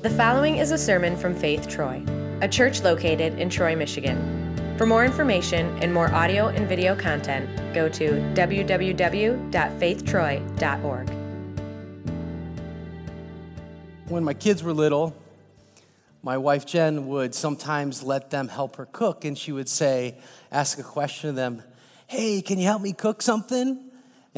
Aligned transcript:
The 0.00 0.10
following 0.10 0.58
is 0.58 0.70
a 0.70 0.78
sermon 0.78 1.16
from 1.16 1.34
Faith 1.34 1.66
Troy, 1.66 2.00
a 2.40 2.46
church 2.46 2.82
located 2.82 3.36
in 3.40 3.50
Troy, 3.50 3.74
Michigan. 3.74 4.76
For 4.78 4.86
more 4.86 5.04
information 5.04 5.76
and 5.82 5.92
more 5.92 6.08
audio 6.14 6.46
and 6.46 6.68
video 6.68 6.94
content, 6.94 7.50
go 7.74 7.88
to 7.88 8.12
www.faithtroy.org. 8.34 11.10
When 14.06 14.22
my 14.22 14.34
kids 14.34 14.62
were 14.62 14.72
little, 14.72 15.16
my 16.22 16.36
wife 16.36 16.64
Jen 16.64 17.08
would 17.08 17.34
sometimes 17.34 18.04
let 18.04 18.30
them 18.30 18.46
help 18.46 18.76
her 18.76 18.86
cook, 18.86 19.24
and 19.24 19.36
she 19.36 19.50
would 19.50 19.68
say, 19.68 20.20
ask 20.52 20.78
a 20.78 20.84
question 20.84 21.30
of 21.30 21.34
them, 21.34 21.64
Hey, 22.06 22.40
can 22.40 22.60
you 22.60 22.66
help 22.66 22.82
me 22.82 22.92
cook 22.92 23.20
something? 23.20 23.87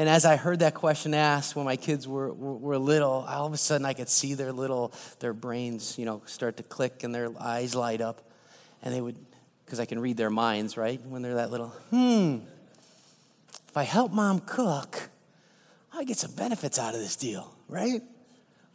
And 0.01 0.09
as 0.09 0.25
I 0.25 0.37
heard 0.37 0.61
that 0.61 0.73
question 0.73 1.13
asked 1.13 1.55
when 1.55 1.67
my 1.67 1.77
kids 1.77 2.09
were, 2.09 2.33
were, 2.33 2.55
were, 2.55 2.79
little, 2.79 3.27
all 3.29 3.45
of 3.45 3.53
a 3.53 3.59
sudden 3.59 3.85
I 3.85 3.93
could 3.93 4.09
see 4.09 4.33
their 4.33 4.51
little, 4.51 4.95
their 5.19 5.35
brains, 5.35 5.99
you 5.99 6.07
know, 6.07 6.23
start 6.25 6.57
to 6.57 6.63
click 6.63 7.05
and 7.05 7.15
their 7.15 7.31
eyes 7.39 7.75
light 7.75 8.01
up. 8.01 8.23
And 8.83 8.95
they 8.95 9.03
would, 9.03 9.19
because 9.67 9.79
I 9.79 9.85
can 9.85 10.01
read 10.01 10.17
their 10.17 10.31
minds, 10.31 10.79
right? 10.79 10.99
When 11.05 11.21
they're 11.21 11.35
that 11.35 11.51
little, 11.51 11.69
hmm, 11.91 12.39
if 13.69 13.77
I 13.77 13.83
help 13.83 14.11
mom 14.11 14.41
cook, 14.41 15.11
I 15.93 16.05
get 16.05 16.17
some 16.17 16.33
benefits 16.33 16.79
out 16.79 16.95
of 16.95 17.01
this 17.01 17.17
deal, 17.17 17.55
right? 17.69 18.01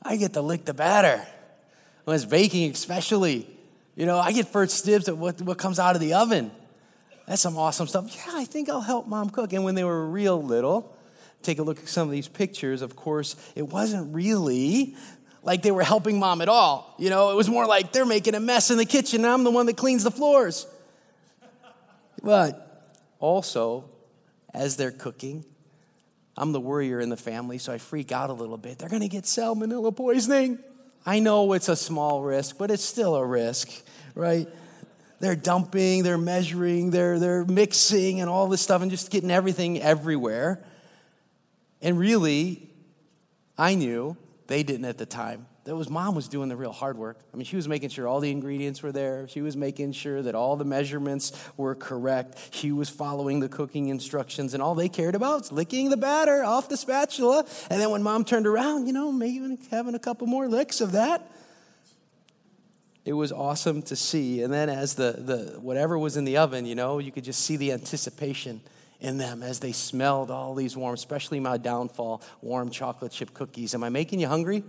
I 0.04 0.18
get 0.18 0.34
to 0.34 0.44
lick 0.44 0.66
the 0.66 0.76
batter. 0.76 1.26
When 2.04 2.14
it's 2.14 2.24
baking, 2.24 2.70
especially, 2.70 3.50
you 3.96 4.06
know, 4.06 4.20
I 4.20 4.32
get 4.32 4.50
first 4.50 4.86
dibs 4.86 5.10
at 5.10 5.18
what, 5.18 5.42
what 5.42 5.58
comes 5.58 5.80
out 5.80 5.96
of 5.96 6.02
the 6.02 6.14
oven. 6.14 6.52
That's 7.26 7.42
some 7.42 7.58
awesome 7.58 7.88
stuff. 7.88 8.16
Yeah, 8.16 8.34
I 8.36 8.46
think 8.46 8.70
I'll 8.70 8.80
help 8.80 9.08
mom 9.08 9.32
cook. 9.32 9.54
And 9.54 9.64
when 9.64 9.74
they 9.74 9.84
were 9.84 10.08
real 10.08 10.40
little, 10.40 10.95
take 11.46 11.60
a 11.60 11.64
look 11.64 11.80
at 11.80 11.88
some 11.88 12.08
of 12.08 12.12
these 12.12 12.28
pictures, 12.28 12.82
of 12.82 12.96
course, 12.96 13.36
it 13.56 13.64
wasn't 13.64 14.14
really 14.14 14.96
like 15.44 15.62
they 15.62 15.72
were 15.72 15.84
helping 15.84 16.20
mom 16.20 16.42
at 16.42 16.50
all. 16.50 16.96
You 16.98 17.10
know, 17.10 17.32
it 17.32 17.36
was 17.36 17.48
more 17.48 17.66
like 17.68 17.92
they're 17.92 18.06
making 18.06 18.36
a 18.36 18.40
mess 18.40 18.72
in 18.72 18.78
the 18.78 18.86
kitchen 18.86 19.24
and 19.24 19.32
I'm 19.32 19.44
the 19.44 19.52
one 19.52 19.68
that 19.68 19.78
cleans 19.78 20.04
the 20.04 20.12
floors. 20.12 20.66
But 22.24 22.96
also, 23.20 23.86
as 24.54 24.76
they're 24.78 24.92
cooking, 24.92 25.46
I'm 26.36 26.52
the 26.52 26.60
worrier 26.60 27.00
in 27.00 27.10
the 27.10 27.18
family, 27.18 27.60
so 27.60 27.72
I 27.72 27.78
freak 27.78 28.12
out 28.12 28.30
a 28.30 28.34
little 28.34 28.58
bit. 28.58 28.80
They're 28.80 28.90
gonna 28.90 29.08
get 29.08 29.26
salmonella 29.26 29.96
poisoning. 29.96 30.60
I 31.06 31.20
know 31.20 31.54
it's 31.54 31.70
a 31.70 31.76
small 31.76 32.24
risk, 32.24 32.58
but 32.58 32.72
it's 32.72 32.84
still 32.84 33.16
a 33.16 33.26
risk, 33.26 33.70
right? 34.16 34.48
They're 35.20 35.36
dumping, 35.36 36.04
they're 36.04 36.18
measuring, 36.18 36.90
they're, 36.90 37.20
they're 37.20 37.46
mixing, 37.46 38.20
and 38.20 38.30
all 38.30 38.48
this 38.48 38.62
stuff, 38.62 38.82
and 38.82 38.92
just 38.92 39.12
getting 39.12 39.32
everything 39.32 39.82
everywhere. 39.82 40.64
And 41.86 42.00
really, 42.00 42.68
I 43.60 43.76
knew, 43.76 44.18
they 44.48 44.64
didn't 44.64 44.86
at 44.86 44.98
the 44.98 45.06
time. 45.06 45.46
That 45.66 45.76
was 45.76 45.88
mom 45.88 46.16
was 46.16 46.28
doing 46.28 46.50
the 46.50 46.56
real 46.56 46.72
hard 46.72 46.98
work. 46.98 47.20
I 47.32 47.38
mean, 47.38 47.46
she 47.46 47.56
was 47.56 47.68
making 47.68 47.90
sure 47.90 48.08
all 48.08 48.20
the 48.20 48.32
ingredients 48.32 48.82
were 48.82 48.92
there. 48.92 49.28
She 49.28 49.42
was 49.42 49.56
making 49.56 49.92
sure 49.92 50.24
that 50.24 50.34
all 50.34 50.56
the 50.56 50.66
measurements 50.66 51.32
were 51.58 51.76
correct. 51.76 52.50
She 52.50 52.72
was 52.72 52.90
following 52.90 53.40
the 53.40 53.50
cooking 53.50 53.90
instructions, 53.90 54.56
and 54.56 54.64
all 54.64 54.74
they 54.74 54.90
cared 54.90 55.14
about 55.14 55.42
was 55.42 55.52
licking 55.52 55.92
the 55.92 55.98
batter 55.98 56.44
off 56.44 56.70
the 56.70 56.78
spatula. 56.78 57.46
And 57.70 57.80
then 57.80 57.92
when 57.92 58.02
mom 58.02 58.26
turned 58.26 58.48
around, 58.48 58.88
you 58.88 58.94
know, 58.94 59.12
maybe 59.12 59.60
having 59.70 59.94
a 59.94 60.00
couple 60.00 60.26
more 60.26 60.48
licks 60.48 60.82
of 60.82 60.94
that. 60.94 61.32
It 63.06 63.14
was 63.14 63.32
awesome 63.32 63.84
to 63.84 63.96
see. 63.96 64.42
And 64.42 64.52
then 64.52 64.70
as 64.70 64.96
the, 64.96 65.12
the 65.20 65.60
whatever 65.60 66.00
was 66.00 66.18
in 66.18 66.26
the 66.26 66.38
oven, 66.38 66.66
you 66.66 66.74
know, 66.74 66.98
you 66.98 67.12
could 67.12 67.24
just 67.24 67.42
see 67.42 67.58
the 67.58 67.72
anticipation 67.74 68.62
in 69.00 69.18
them 69.18 69.44
as 69.44 69.60
they 69.60 69.72
smelled 69.72 70.32
all 70.32 70.56
these 70.56 70.76
warm, 70.76 70.94
especially 70.94 71.40
my 71.40 71.58
downfall, 71.58 72.22
warm 72.42 72.70
chocolate 72.70 73.12
chip 73.12 73.34
cookies. 73.34 73.74
Am 73.74 73.84
I 73.84 73.90
making 73.90 74.20
you 74.20 74.28
hungry? 74.28 74.64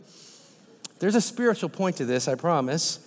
There's 0.98 1.14
a 1.14 1.20
spiritual 1.20 1.68
point 1.68 1.96
to 1.96 2.04
this, 2.04 2.28
I 2.28 2.34
promise. 2.34 3.06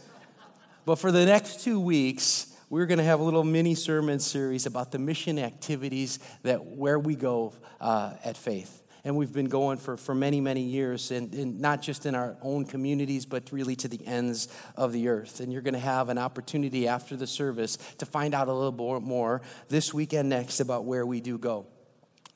But 0.85 0.95
for 0.95 1.11
the 1.11 1.25
next 1.25 1.61
two 1.63 1.79
weeks, 1.79 2.55
we're 2.69 2.85
going 2.85 2.99
to 2.99 3.03
have 3.03 3.19
a 3.19 3.23
little 3.23 3.43
mini 3.43 3.75
sermon 3.75 4.19
series 4.19 4.65
about 4.65 4.91
the 4.91 4.99
mission 4.99 5.39
activities 5.39 6.19
that 6.43 6.65
where 6.65 6.99
we 6.99 7.15
go 7.15 7.53
uh, 7.81 8.13
at 8.23 8.37
faith 8.37 8.79
and 9.03 9.15
we've 9.15 9.31
been 9.31 9.47
going 9.47 9.77
for, 9.77 9.97
for 9.97 10.13
many, 10.13 10.41
many 10.41 10.61
years, 10.61 11.11
and, 11.11 11.33
and, 11.33 11.59
not 11.59 11.81
just 11.81 12.05
in 12.05 12.15
our 12.15 12.35
own 12.41 12.65
communities, 12.65 13.25
but 13.25 13.51
really 13.51 13.75
to 13.77 13.87
the 13.87 14.05
ends 14.05 14.47
of 14.75 14.91
the 14.91 15.07
earth. 15.07 15.39
And 15.39 15.53
you're 15.53 15.61
going 15.61 15.73
to 15.73 15.79
have 15.79 16.09
an 16.09 16.17
opportunity 16.17 16.87
after 16.87 17.15
the 17.15 17.27
service 17.27 17.77
to 17.97 18.05
find 18.05 18.33
out 18.33 18.47
a 18.47 18.53
little 18.53 18.71
bit 18.71 19.01
more 19.01 19.41
this 19.69 19.93
weekend 19.93 20.29
next 20.29 20.59
about 20.59 20.85
where 20.85 21.05
we 21.05 21.21
do 21.21 21.37
go. 21.37 21.67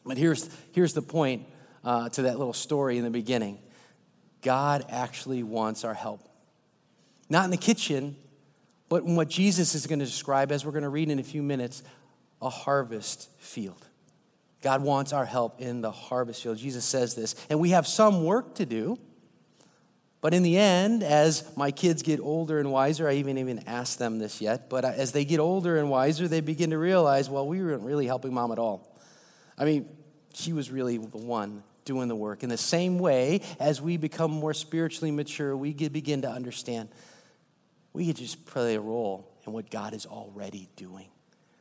But 0.06 0.18
here's, 0.18 0.50
here's 0.72 0.94
the 0.94 1.02
point 1.02 1.46
uh, 1.84 2.10
to 2.10 2.24
that 2.24 2.38
little 2.38 2.54
story 2.54 2.98
in 2.98 3.04
the 3.04 3.10
beginning 3.10 3.60
God 4.42 4.86
actually 4.90 5.44
wants 5.44 5.84
our 5.84 5.94
help. 5.94 6.22
Not 7.30 7.46
in 7.46 7.52
the 7.52 7.58
kitchen, 7.58 8.16
but 8.90 9.04
in 9.04 9.16
what 9.16 9.30
Jesus 9.30 9.74
is 9.76 9.88
going 9.88 10.00
to 10.00 10.06
describe, 10.06 10.52
as 10.52 10.66
we're 10.66 10.72
going 10.72 10.84
to 10.84 10.90
read 10.90 11.10
in 11.10 11.20
a 11.20 11.24
few 11.24 11.42
minutes, 11.42 11.82
a 12.42 12.50
harvest 12.50 13.30
field. 13.40 13.88
God 14.64 14.82
wants 14.82 15.12
our 15.12 15.26
help 15.26 15.60
in 15.60 15.82
the 15.82 15.92
harvest 15.92 16.42
field. 16.42 16.58
Jesus 16.58 16.86
says 16.86 17.16
this. 17.16 17.36
And 17.50 17.60
we 17.60 17.72
have 17.72 17.86
some 17.86 18.24
work 18.24 18.56
to 18.56 18.66
do. 18.66 18.98
But 20.22 20.34
in 20.34 20.42
the 20.42 20.58
end, 20.58 21.04
as 21.04 21.46
my 21.58 21.70
kids 21.70 22.02
get 22.02 22.22
older 22.22 22.58
and 22.58 22.72
wiser, 22.72 23.10
I 23.10 23.16
even 23.16 23.38
even 23.38 23.68
asked 23.68 24.00
them 24.00 24.20
this 24.20 24.40
yet, 24.40 24.70
but 24.70 24.86
as 24.86 25.12
they 25.12 25.26
get 25.26 25.42
older 25.42 25.78
and 25.78 25.90
wiser, 25.90 26.30
they 26.30 26.40
begin 26.40 26.70
to 26.70 26.78
realize, 26.78 27.30
well, 27.30 27.46
we 27.46 27.62
weren't 27.62 27.84
really 27.84 28.08
helping 28.08 28.34
mom 28.34 28.54
at 28.54 28.58
all. 28.58 28.98
I 29.58 29.66
mean, 29.66 29.90
she 30.34 30.54
was 30.54 30.72
really 30.72 30.98
the 30.98 31.18
one 31.18 31.62
doing 31.84 32.08
the 32.08 32.16
work. 32.16 32.42
In 32.42 32.48
the 32.48 32.56
same 32.56 33.00
way, 33.00 33.42
as 33.60 33.82
we 33.82 33.98
become 33.98 34.32
more 34.32 34.54
spiritually 34.54 35.12
mature, 35.12 35.58
we 35.58 35.74
begin 35.74 36.22
to 36.22 36.30
understand 36.30 36.88
we 37.92 38.08
could 38.08 38.16
just 38.16 38.46
play 38.46 38.76
a 38.76 38.80
role 38.80 39.30
in 39.46 39.52
what 39.52 39.70
God 39.70 39.94
is 39.94 40.06
already 40.06 40.70
doing 40.78 41.10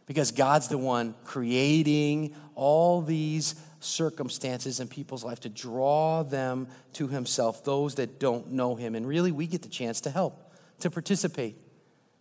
because 0.06 0.30
God's 0.30 0.68
the 0.68 0.78
one 0.78 1.14
creating 1.24 2.34
all 2.54 3.02
these 3.02 3.54
circumstances 3.80 4.80
in 4.80 4.88
people's 4.88 5.24
life 5.24 5.40
to 5.40 5.48
draw 5.48 6.22
them 6.22 6.68
to 6.94 7.08
Himself, 7.08 7.64
those 7.64 7.96
that 7.96 8.18
don't 8.18 8.52
know 8.52 8.74
Him. 8.74 8.94
And 8.94 9.06
really, 9.06 9.32
we 9.32 9.46
get 9.46 9.62
the 9.62 9.68
chance 9.68 10.00
to 10.02 10.10
help, 10.10 10.54
to 10.80 10.90
participate, 10.90 11.60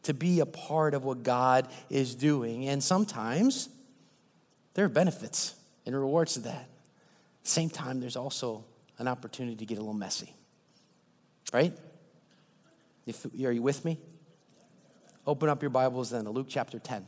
to 0.03 0.13
be 0.13 0.39
a 0.39 0.45
part 0.45 0.93
of 0.93 1.03
what 1.03 1.23
God 1.23 1.67
is 1.89 2.15
doing. 2.15 2.67
And 2.67 2.83
sometimes 2.83 3.69
there 4.73 4.85
are 4.85 4.89
benefits 4.89 5.55
and 5.85 5.95
rewards 5.95 6.33
to 6.33 6.39
that. 6.41 6.69
Same 7.43 7.69
time, 7.69 7.99
there's 7.99 8.15
also 8.15 8.65
an 8.97 9.07
opportunity 9.07 9.55
to 9.57 9.65
get 9.65 9.77
a 9.77 9.81
little 9.81 9.93
messy. 9.93 10.33
Right? 11.53 11.73
If, 13.05 13.25
are 13.25 13.51
you 13.51 13.61
with 13.61 13.83
me? 13.83 13.99
Open 15.25 15.49
up 15.49 15.61
your 15.61 15.69
Bibles 15.69 16.11
then 16.11 16.23
to 16.23 16.29
Luke 16.29 16.47
chapter 16.49 16.79
10. 16.79 17.05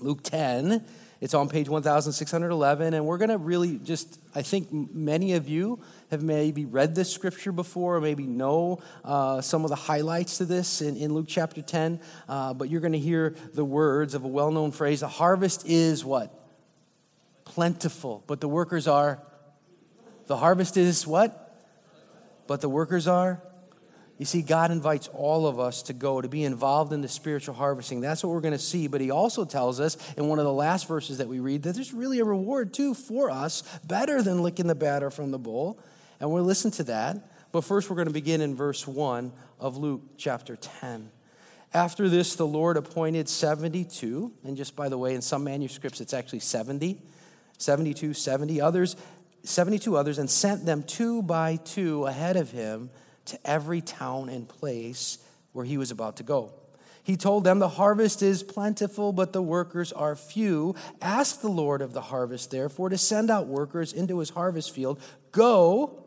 Luke 0.00 0.22
10. 0.22 0.84
It's 1.20 1.32
on 1.32 1.48
page 1.48 1.68
1611, 1.68 2.92
and 2.92 3.06
we're 3.06 3.16
going 3.16 3.30
to 3.30 3.38
really 3.38 3.78
just, 3.78 4.20
I 4.34 4.42
think 4.42 4.70
many 4.72 5.34
of 5.34 5.48
you 5.48 5.80
have 6.10 6.22
maybe 6.22 6.66
read 6.66 6.94
this 6.94 7.10
scripture 7.10 7.52
before, 7.52 7.96
or 7.96 8.00
maybe 8.00 8.26
know 8.26 8.82
uh, 9.04 9.40
some 9.40 9.64
of 9.64 9.70
the 9.70 9.76
highlights 9.76 10.38
to 10.38 10.44
this 10.44 10.82
in, 10.82 10.96
in 10.96 11.14
Luke 11.14 11.26
chapter 11.28 11.62
10, 11.62 12.00
uh, 12.28 12.52
but 12.52 12.68
you're 12.68 12.80
going 12.80 12.92
to 12.92 12.98
hear 12.98 13.34
the 13.54 13.64
words 13.64 14.14
of 14.14 14.24
a 14.24 14.28
well 14.28 14.50
known 14.50 14.70
phrase 14.70 15.00
the 15.00 15.08
harvest 15.08 15.66
is 15.66 16.04
what? 16.04 16.30
Plentiful, 17.44 18.22
but 18.26 18.40
the 18.40 18.48
workers 18.48 18.86
are. 18.86 19.22
The 20.26 20.36
harvest 20.36 20.76
is 20.76 21.06
what? 21.06 21.40
But 22.46 22.60
the 22.60 22.68
workers 22.68 23.06
are 23.06 23.40
you 24.18 24.24
see, 24.24 24.42
God 24.42 24.70
invites 24.70 25.08
all 25.08 25.46
of 25.46 25.58
us 25.58 25.82
to 25.82 25.92
go, 25.92 26.20
to 26.20 26.28
be 26.28 26.44
involved 26.44 26.92
in 26.92 27.00
the 27.00 27.08
spiritual 27.08 27.54
harvesting. 27.54 28.00
That's 28.00 28.22
what 28.22 28.32
we're 28.32 28.40
going 28.40 28.52
to 28.52 28.58
see. 28.58 28.86
But 28.86 29.00
He 29.00 29.10
also 29.10 29.44
tells 29.44 29.80
us 29.80 29.96
in 30.14 30.28
one 30.28 30.38
of 30.38 30.44
the 30.44 30.52
last 30.52 30.86
verses 30.86 31.18
that 31.18 31.26
we 31.26 31.40
read 31.40 31.64
that 31.64 31.74
there's 31.74 31.92
really 31.92 32.20
a 32.20 32.24
reward, 32.24 32.72
too, 32.72 32.94
for 32.94 33.28
us, 33.28 33.62
better 33.84 34.22
than 34.22 34.42
licking 34.42 34.68
the 34.68 34.74
batter 34.76 35.10
from 35.10 35.32
the 35.32 35.38
bowl. 35.38 35.80
And 36.20 36.30
we'll 36.30 36.44
listen 36.44 36.70
to 36.72 36.84
that. 36.84 37.28
But 37.50 37.64
first, 37.64 37.90
we're 37.90 37.96
going 37.96 38.08
to 38.08 38.14
begin 38.14 38.40
in 38.40 38.54
verse 38.54 38.86
1 38.86 39.32
of 39.58 39.76
Luke 39.76 40.02
chapter 40.16 40.56
10. 40.56 41.10
After 41.72 42.08
this, 42.08 42.36
the 42.36 42.46
Lord 42.46 42.76
appointed 42.76 43.28
72. 43.28 44.32
And 44.44 44.56
just 44.56 44.76
by 44.76 44.88
the 44.88 44.96
way, 44.96 45.14
in 45.14 45.22
some 45.22 45.42
manuscripts, 45.42 46.00
it's 46.00 46.14
actually 46.14 46.40
70. 46.40 47.00
72, 47.58 48.14
70 48.14 48.60
others, 48.60 48.96
72 49.42 49.96
others, 49.96 50.18
and 50.18 50.28
sent 50.28 50.66
them 50.66 50.82
two 50.82 51.22
by 51.22 51.56
two 51.56 52.04
ahead 52.06 52.36
of 52.36 52.50
him 52.50 52.90
to 53.26 53.38
every 53.44 53.80
town 53.80 54.28
and 54.28 54.48
place 54.48 55.18
where 55.52 55.64
he 55.64 55.78
was 55.78 55.90
about 55.90 56.16
to 56.16 56.22
go. 56.22 56.52
He 57.02 57.16
told 57.16 57.44
them, 57.44 57.58
The 57.58 57.68
harvest 57.68 58.22
is 58.22 58.42
plentiful, 58.42 59.12
but 59.12 59.32
the 59.32 59.42
workers 59.42 59.92
are 59.92 60.16
few. 60.16 60.74
Ask 61.02 61.42
the 61.42 61.48
Lord 61.48 61.82
of 61.82 61.92
the 61.92 62.00
harvest, 62.00 62.50
therefore, 62.50 62.88
to 62.88 62.98
send 62.98 63.30
out 63.30 63.46
workers 63.46 63.92
into 63.92 64.18
his 64.18 64.30
harvest 64.30 64.74
field. 64.74 64.98
Go, 65.30 66.04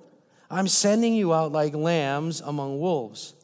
I'm 0.50 0.68
sending 0.68 1.14
you 1.14 1.34
out 1.34 1.52
like 1.52 1.76
lambs 1.76 2.42
among 2.42 2.80
wolves. 2.80 3.36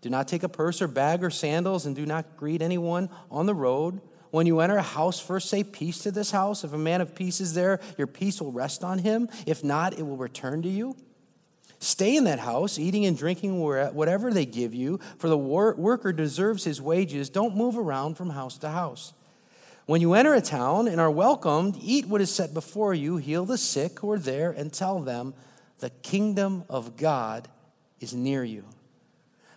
Do 0.00 0.10
not 0.10 0.28
take 0.28 0.44
a 0.44 0.48
purse 0.48 0.80
or 0.80 0.86
bag 0.86 1.24
or 1.24 1.30
sandals, 1.30 1.86
and 1.86 1.96
do 1.96 2.06
not 2.06 2.36
greet 2.36 2.62
anyone 2.62 3.10
on 3.30 3.46
the 3.46 3.54
road. 3.54 4.00
When 4.30 4.46
you 4.46 4.60
enter 4.60 4.76
a 4.76 4.82
house, 4.82 5.18
first 5.18 5.48
say 5.48 5.64
peace 5.64 5.98
to 6.00 6.12
this 6.12 6.30
house. 6.30 6.62
If 6.62 6.72
a 6.72 6.78
man 6.78 7.00
of 7.00 7.16
peace 7.16 7.40
is 7.40 7.54
there, 7.54 7.80
your 7.98 8.06
peace 8.06 8.40
will 8.40 8.52
rest 8.52 8.84
on 8.84 8.98
him. 8.98 9.28
If 9.46 9.64
not, 9.64 9.98
it 9.98 10.02
will 10.02 10.16
return 10.16 10.62
to 10.62 10.68
you. 10.68 10.94
Stay 11.78 12.16
in 12.16 12.24
that 12.24 12.38
house, 12.38 12.78
eating 12.78 13.04
and 13.04 13.18
drinking 13.18 13.60
whatever 13.60 14.32
they 14.32 14.46
give 14.46 14.74
you, 14.74 14.98
for 15.18 15.28
the 15.28 15.36
worker 15.36 16.12
deserves 16.12 16.64
his 16.64 16.80
wages. 16.80 17.28
Don't 17.28 17.56
move 17.56 17.76
around 17.76 18.16
from 18.16 18.30
house 18.30 18.56
to 18.58 18.70
house. 18.70 19.12
When 19.84 20.00
you 20.00 20.14
enter 20.14 20.34
a 20.34 20.40
town 20.40 20.88
and 20.88 21.00
are 21.00 21.10
welcomed, 21.10 21.76
eat 21.80 22.06
what 22.06 22.20
is 22.20 22.34
set 22.34 22.52
before 22.52 22.92
you, 22.92 23.18
heal 23.18 23.44
the 23.44 23.58
sick 23.58 24.00
who 24.00 24.10
are 24.10 24.18
there, 24.18 24.50
and 24.50 24.72
tell 24.72 25.00
them, 25.00 25.34
The 25.78 25.90
kingdom 25.90 26.64
of 26.68 26.96
God 26.96 27.48
is 28.00 28.12
near 28.12 28.42
you. 28.42 28.64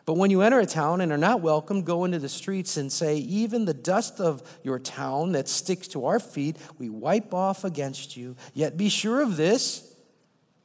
But 0.05 0.17
when 0.17 0.29
you 0.29 0.41
enter 0.41 0.59
a 0.59 0.65
town 0.65 1.01
and 1.01 1.11
are 1.11 1.17
not 1.17 1.41
welcomed, 1.41 1.85
go 1.85 2.03
into 2.03 2.19
the 2.19 2.29
streets 2.29 2.77
and 2.77 2.91
say, 2.91 3.17
Even 3.17 3.65
the 3.65 3.73
dust 3.73 4.19
of 4.19 4.43
your 4.63 4.77
town 4.77 5.31
that 5.31 5.47
sticks 5.47 5.87
to 5.89 6.05
our 6.05 6.19
feet, 6.19 6.57
we 6.77 6.89
wipe 6.89 7.33
off 7.33 7.63
against 7.63 8.17
you. 8.17 8.35
Yet 8.53 8.77
be 8.77 8.89
sure 8.89 9.21
of 9.21 9.37
this 9.37 9.88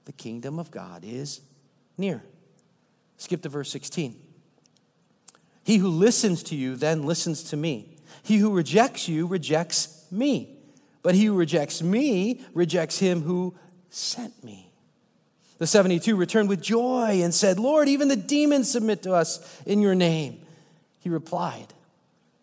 the 0.05 0.13
kingdom 0.13 0.59
of 0.59 0.71
God 0.71 1.05
is 1.05 1.41
near. 1.97 2.23
Skip 3.17 3.43
to 3.43 3.49
verse 3.49 3.71
16. 3.71 4.17
He 5.65 5.79
who 5.79 5.89
listens 5.89 6.43
to 6.45 6.57
you 6.57 6.77
then 6.77 7.05
listens 7.05 7.43
to 7.45 7.57
me. 7.57 7.97
He 8.23 8.37
who 8.37 8.53
rejects 8.53 9.09
you 9.09 9.27
rejects 9.27 10.07
me. 10.11 10.59
But 11.03 11.15
he 11.15 11.27
who 11.27 11.35
rejects 11.35 11.83
me 11.83 12.43
rejects 12.55 12.99
him 12.99 13.23
who 13.23 13.55
sent 13.91 14.43
me. 14.45 14.73
The 15.59 15.67
72 15.67 16.17
returned 16.17 16.49
with 16.49 16.61
joy 16.61 17.21
and 17.23 17.33
said, 17.33 17.59
Lord, 17.59 17.89
even 17.89 18.09
the 18.09 18.17
demons 18.17 18.71
submit 18.71 19.03
to 19.03 19.15
us 19.15 19.63
in 19.65 19.81
your 19.81 19.95
name. 19.95 20.41
He 21.01 21.09
replied, 21.09 21.73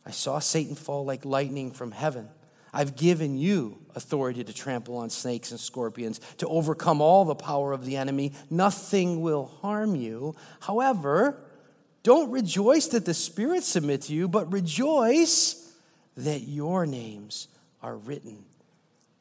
I 0.05 0.11
saw 0.11 0.39
Satan 0.39 0.75
fall 0.75 1.05
like 1.05 1.25
lightning 1.25 1.71
from 1.71 1.91
heaven. 1.91 2.29
I've 2.73 2.95
given 2.95 3.37
you 3.37 3.79
authority 3.95 4.43
to 4.43 4.53
trample 4.53 4.97
on 4.97 5.09
snakes 5.09 5.51
and 5.51 5.59
scorpions, 5.59 6.19
to 6.37 6.47
overcome 6.47 7.01
all 7.01 7.25
the 7.25 7.35
power 7.35 7.73
of 7.73 7.85
the 7.85 7.97
enemy. 7.97 8.33
Nothing 8.49 9.21
will 9.21 9.47
harm 9.61 9.95
you. 9.95 10.35
However, 10.61 11.37
don't 12.03 12.31
rejoice 12.31 12.87
that 12.87 13.05
the 13.05 13.13
spirits 13.13 13.67
submit 13.67 14.03
to 14.03 14.13
you, 14.13 14.27
but 14.27 14.51
rejoice 14.51 15.73
that 16.17 16.41
your 16.41 16.85
names 16.85 17.47
are 17.83 17.97
written 17.97 18.43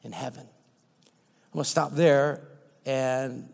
in 0.03 0.11
heaven. 0.11 0.43
I'm 0.43 1.53
going 1.53 1.63
to 1.63 1.69
stop 1.69 1.93
there 1.93 2.47
and 2.85 3.49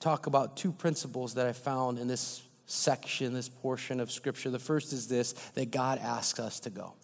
talk 0.00 0.26
about 0.26 0.56
two 0.56 0.72
principles 0.72 1.34
that 1.34 1.46
I 1.46 1.52
found 1.52 1.98
in 1.98 2.08
this 2.08 2.42
section, 2.66 3.32
this 3.32 3.48
portion 3.48 4.00
of 4.00 4.10
Scripture. 4.10 4.50
The 4.50 4.58
first 4.58 4.92
is 4.92 5.08
this 5.08 5.32
that 5.54 5.70
God 5.70 5.98
asks 5.98 6.38
us 6.38 6.60
to 6.60 6.70
go. 6.70 6.94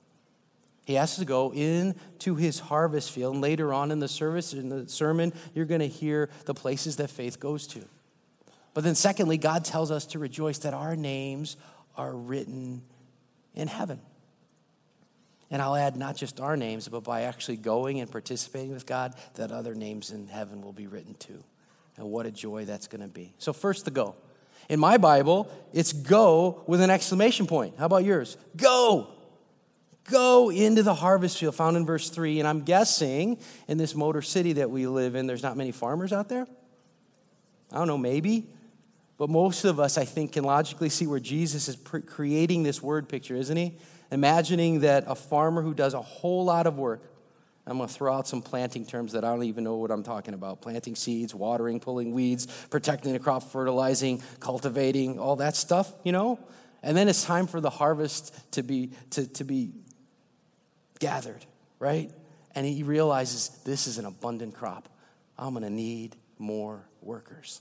He 0.84 0.98
us 0.98 1.16
to 1.16 1.25
go 1.25 1.52
into 1.52 2.34
his 2.34 2.58
harvest 2.58 3.10
field. 3.10 3.34
And 3.34 3.42
later 3.42 3.72
on 3.72 3.90
in 3.90 4.00
the 4.00 4.08
service, 4.08 4.52
in 4.52 4.69
the 4.69 4.88
sermon, 4.88 5.32
you're 5.54 5.64
going 5.64 5.81
to 5.81 5.88
hear 5.88 6.28
the 6.44 6.54
places 6.54 6.96
that 6.96 7.08
faith 7.08 7.40
goes 7.40 7.66
to. 7.69 7.84
But 8.75 8.84
then, 8.84 8.94
secondly, 8.94 9.38
God 9.38 9.64
tells 9.64 9.90
us 9.90 10.04
to 10.06 10.19
rejoice 10.19 10.58
that 10.58 10.75
our 10.75 10.96
names 10.96 11.56
are 11.96 12.12
written 12.12 12.82
in 13.54 13.69
heaven. 13.69 14.00
And 15.50 15.62
I'll 15.62 15.76
add 15.76 15.96
not 15.96 16.16
just 16.16 16.40
our 16.40 16.56
names, 16.56 16.88
but 16.88 17.04
by 17.04 17.22
actually 17.22 17.56
going 17.56 18.00
and 18.00 18.10
participating 18.10 18.72
with 18.72 18.84
God, 18.84 19.14
that 19.34 19.52
other 19.52 19.75
names 19.75 20.10
in 20.10 20.26
heaven 20.26 20.60
will 20.60 20.72
be 20.72 20.87
written 20.87 21.14
too. 21.14 21.42
And 21.96 22.10
what 22.10 22.26
a 22.26 22.30
joy 22.32 22.64
that's 22.64 22.88
going 22.88 23.02
to 23.02 23.08
be. 23.08 23.32
So, 23.38 23.52
first, 23.52 23.84
the 23.84 23.90
go. 23.90 24.16
In 24.69 24.80
my 24.80 24.96
Bible, 24.96 25.50
it's 25.72 25.92
go 25.92 26.62
with 26.66 26.80
an 26.80 26.90
exclamation 26.90 27.46
point. 27.46 27.75
How 27.78 27.87
about 27.87 28.04
yours? 28.04 28.37
Go! 28.56 29.13
Go 30.10 30.50
into 30.50 30.82
the 30.82 30.94
harvest 30.94 31.38
field, 31.38 31.54
found 31.54 31.76
in 31.76 31.86
verse 31.86 32.10
3. 32.10 32.38
And 32.38 32.48
I'm 32.48 32.62
guessing 32.62 33.38
in 33.68 33.78
this 33.78 33.94
motor 33.94 34.22
city 34.22 34.54
that 34.54 34.70
we 34.70 34.86
live 34.86 35.14
in, 35.14 35.26
there's 35.26 35.42
not 35.42 35.56
many 35.56 35.72
farmers 35.72 36.12
out 36.12 36.28
there. 36.28 36.46
I 37.72 37.78
don't 37.78 37.86
know, 37.86 37.98
maybe. 37.98 38.46
But 39.16 39.30
most 39.30 39.64
of 39.64 39.80
us, 39.80 39.96
I 39.96 40.04
think, 40.04 40.32
can 40.32 40.44
logically 40.44 40.88
see 40.88 41.06
where 41.06 41.20
Jesus 41.20 41.68
is 41.68 41.76
creating 42.06 42.64
this 42.64 42.82
word 42.82 43.08
picture, 43.08 43.36
isn't 43.36 43.56
he? 43.56 43.78
imagining 44.14 44.80
that 44.80 45.04
a 45.06 45.14
farmer 45.14 45.60
who 45.60 45.74
does 45.74 45.92
a 45.92 46.00
whole 46.00 46.44
lot 46.44 46.66
of 46.66 46.78
work, 46.78 47.02
I'm 47.66 47.78
going 47.78 47.88
to 47.88 47.94
throw 47.94 48.14
out 48.14 48.28
some 48.28 48.42
planting 48.42 48.86
terms 48.86 49.12
that 49.12 49.24
I 49.24 49.30
don't 49.30 49.44
even 49.44 49.64
know 49.64 49.76
what 49.76 49.90
I'm 49.90 50.02
talking 50.02 50.34
about 50.34 50.60
planting 50.60 50.94
seeds, 50.94 51.34
watering, 51.34 51.80
pulling 51.80 52.12
weeds, 52.12 52.46
protecting 52.70 53.12
the 53.12 53.18
crop, 53.18 53.42
fertilizing, 53.42 54.22
cultivating, 54.38 55.18
all 55.18 55.36
that 55.36 55.56
stuff, 55.56 55.92
you 56.04 56.12
know? 56.12 56.38
And 56.82 56.96
then 56.96 57.08
it's 57.08 57.24
time 57.24 57.46
for 57.46 57.60
the 57.60 57.70
harvest 57.70 58.34
to 58.52 58.62
be, 58.62 58.92
to, 59.10 59.26
to 59.26 59.44
be 59.44 59.72
gathered, 60.99 61.44
right? 61.79 62.11
And 62.55 62.67
he 62.67 62.82
realizes 62.82 63.49
this 63.64 63.87
is 63.87 63.99
an 63.99 64.05
abundant 64.05 64.55
crop. 64.55 64.88
I'm 65.38 65.55
going 65.55 65.64
to 65.64 65.70
need 65.70 66.17
more 66.38 66.87
workers. 67.02 67.61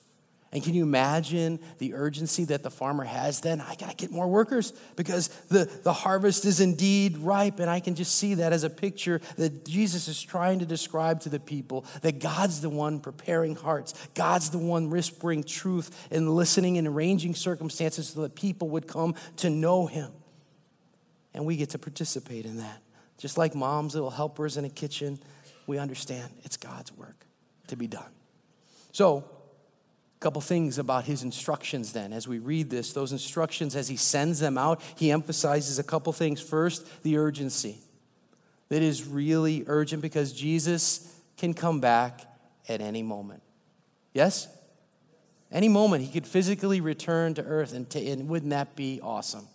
And 0.54 0.64
can 0.64 0.76
you 0.76 0.84
imagine 0.84 1.60
the 1.80 1.96
urgency 1.96 2.46
that 2.46 2.62
the 2.62 2.70
farmer 2.70 3.04
has 3.04 3.42
then? 3.42 3.60
I 3.60 3.74
got 3.74 3.90
to 3.90 3.96
get 3.96 4.12
more 4.12 4.28
workers 4.28 4.72
because 4.96 5.30
the, 5.50 5.66
the 5.82 5.92
harvest 5.92 6.46
is 6.46 6.60
indeed 6.60 7.18
ripe. 7.18 7.60
And 7.60 7.68
I 7.68 7.80
can 7.80 7.96
just 7.96 8.16
see 8.16 8.36
that 8.36 8.54
as 8.54 8.64
a 8.64 8.70
picture 8.70 9.20
that 9.38 9.66
Jesus 9.66 10.08
is 10.08 10.22
trying 10.22 10.60
to 10.60 10.66
describe 10.68 11.22
to 11.22 11.30
the 11.30 11.40
people 11.40 11.86
that 12.04 12.20
God's 12.20 12.62
the 12.62 12.70
one 12.70 13.00
preparing 13.00 13.56
hearts, 13.56 13.96
God's 14.14 14.52
the 14.52 14.60
one 14.60 14.92
whispering 14.92 15.44
truth 15.44 16.08
and 16.12 16.36
listening 16.36 16.78
and 16.78 16.88
arranging 16.88 17.34
circumstances 17.34 18.10
so 18.10 18.22
that 18.22 18.36
people 18.36 18.70
would 18.70 18.88
come 18.88 19.16
to 19.38 19.50
know 19.50 19.88
Him. 19.88 20.12
And 21.34 21.48
we 21.48 21.56
get 21.56 21.72
to 21.72 21.80
participate 21.80 22.46
in 22.46 22.58
that. 22.58 22.83
Just 23.18 23.38
like 23.38 23.56
moms, 23.56 23.94
little 23.94 24.10
helpers 24.10 24.58
in 24.58 24.66
a 24.66 24.70
kitchen, 24.70 25.20
we 25.68 25.78
understand 25.78 26.32
it's 26.44 26.58
God's 26.58 26.92
work 26.92 27.26
to 27.68 27.76
be 27.76 27.88
done. 27.88 28.12
So, 28.92 29.24
a 30.18 30.20
couple 30.20 30.42
things 30.42 30.78
about 30.78 31.06
his 31.06 31.24
instructions 31.24 31.94
then. 31.94 32.14
As 32.14 32.28
we 32.28 32.40
read 32.40 32.70
this 32.70 32.94
those 32.94 33.12
instructions 33.12 33.76
as 33.76 33.88
he 33.88 33.98
sends 33.98 34.40
them 34.40 34.58
out 34.58 34.82
he 34.96 35.12
emphasizes 35.12 35.80
a 35.80 35.84
couple 35.84 36.14
things. 36.14 36.42
First 36.42 37.04
the 37.04 37.18
urgency. 37.18 37.80
That 38.70 38.82
is 38.82 39.06
really 39.06 39.64
urgent 39.68 40.02
because 40.02 40.32
jesus 40.32 41.14
can 41.38 41.54
come 41.54 41.82
back 41.82 42.22
at 42.70 42.80
any 42.80 43.04
moment. 43.04 43.44
Yes? 44.14 44.48
Any 45.52 45.68
moment 45.68 46.04
he 46.04 46.12
could 46.12 46.26
physically 46.26 46.80
return 46.82 47.34
to 47.34 47.44
earth 47.44 47.74
and, 47.74 47.94
and 47.96 48.30
wouldn't 48.30 48.52
that 48.52 48.76
be 48.76 49.02
awesome? 49.02 49.48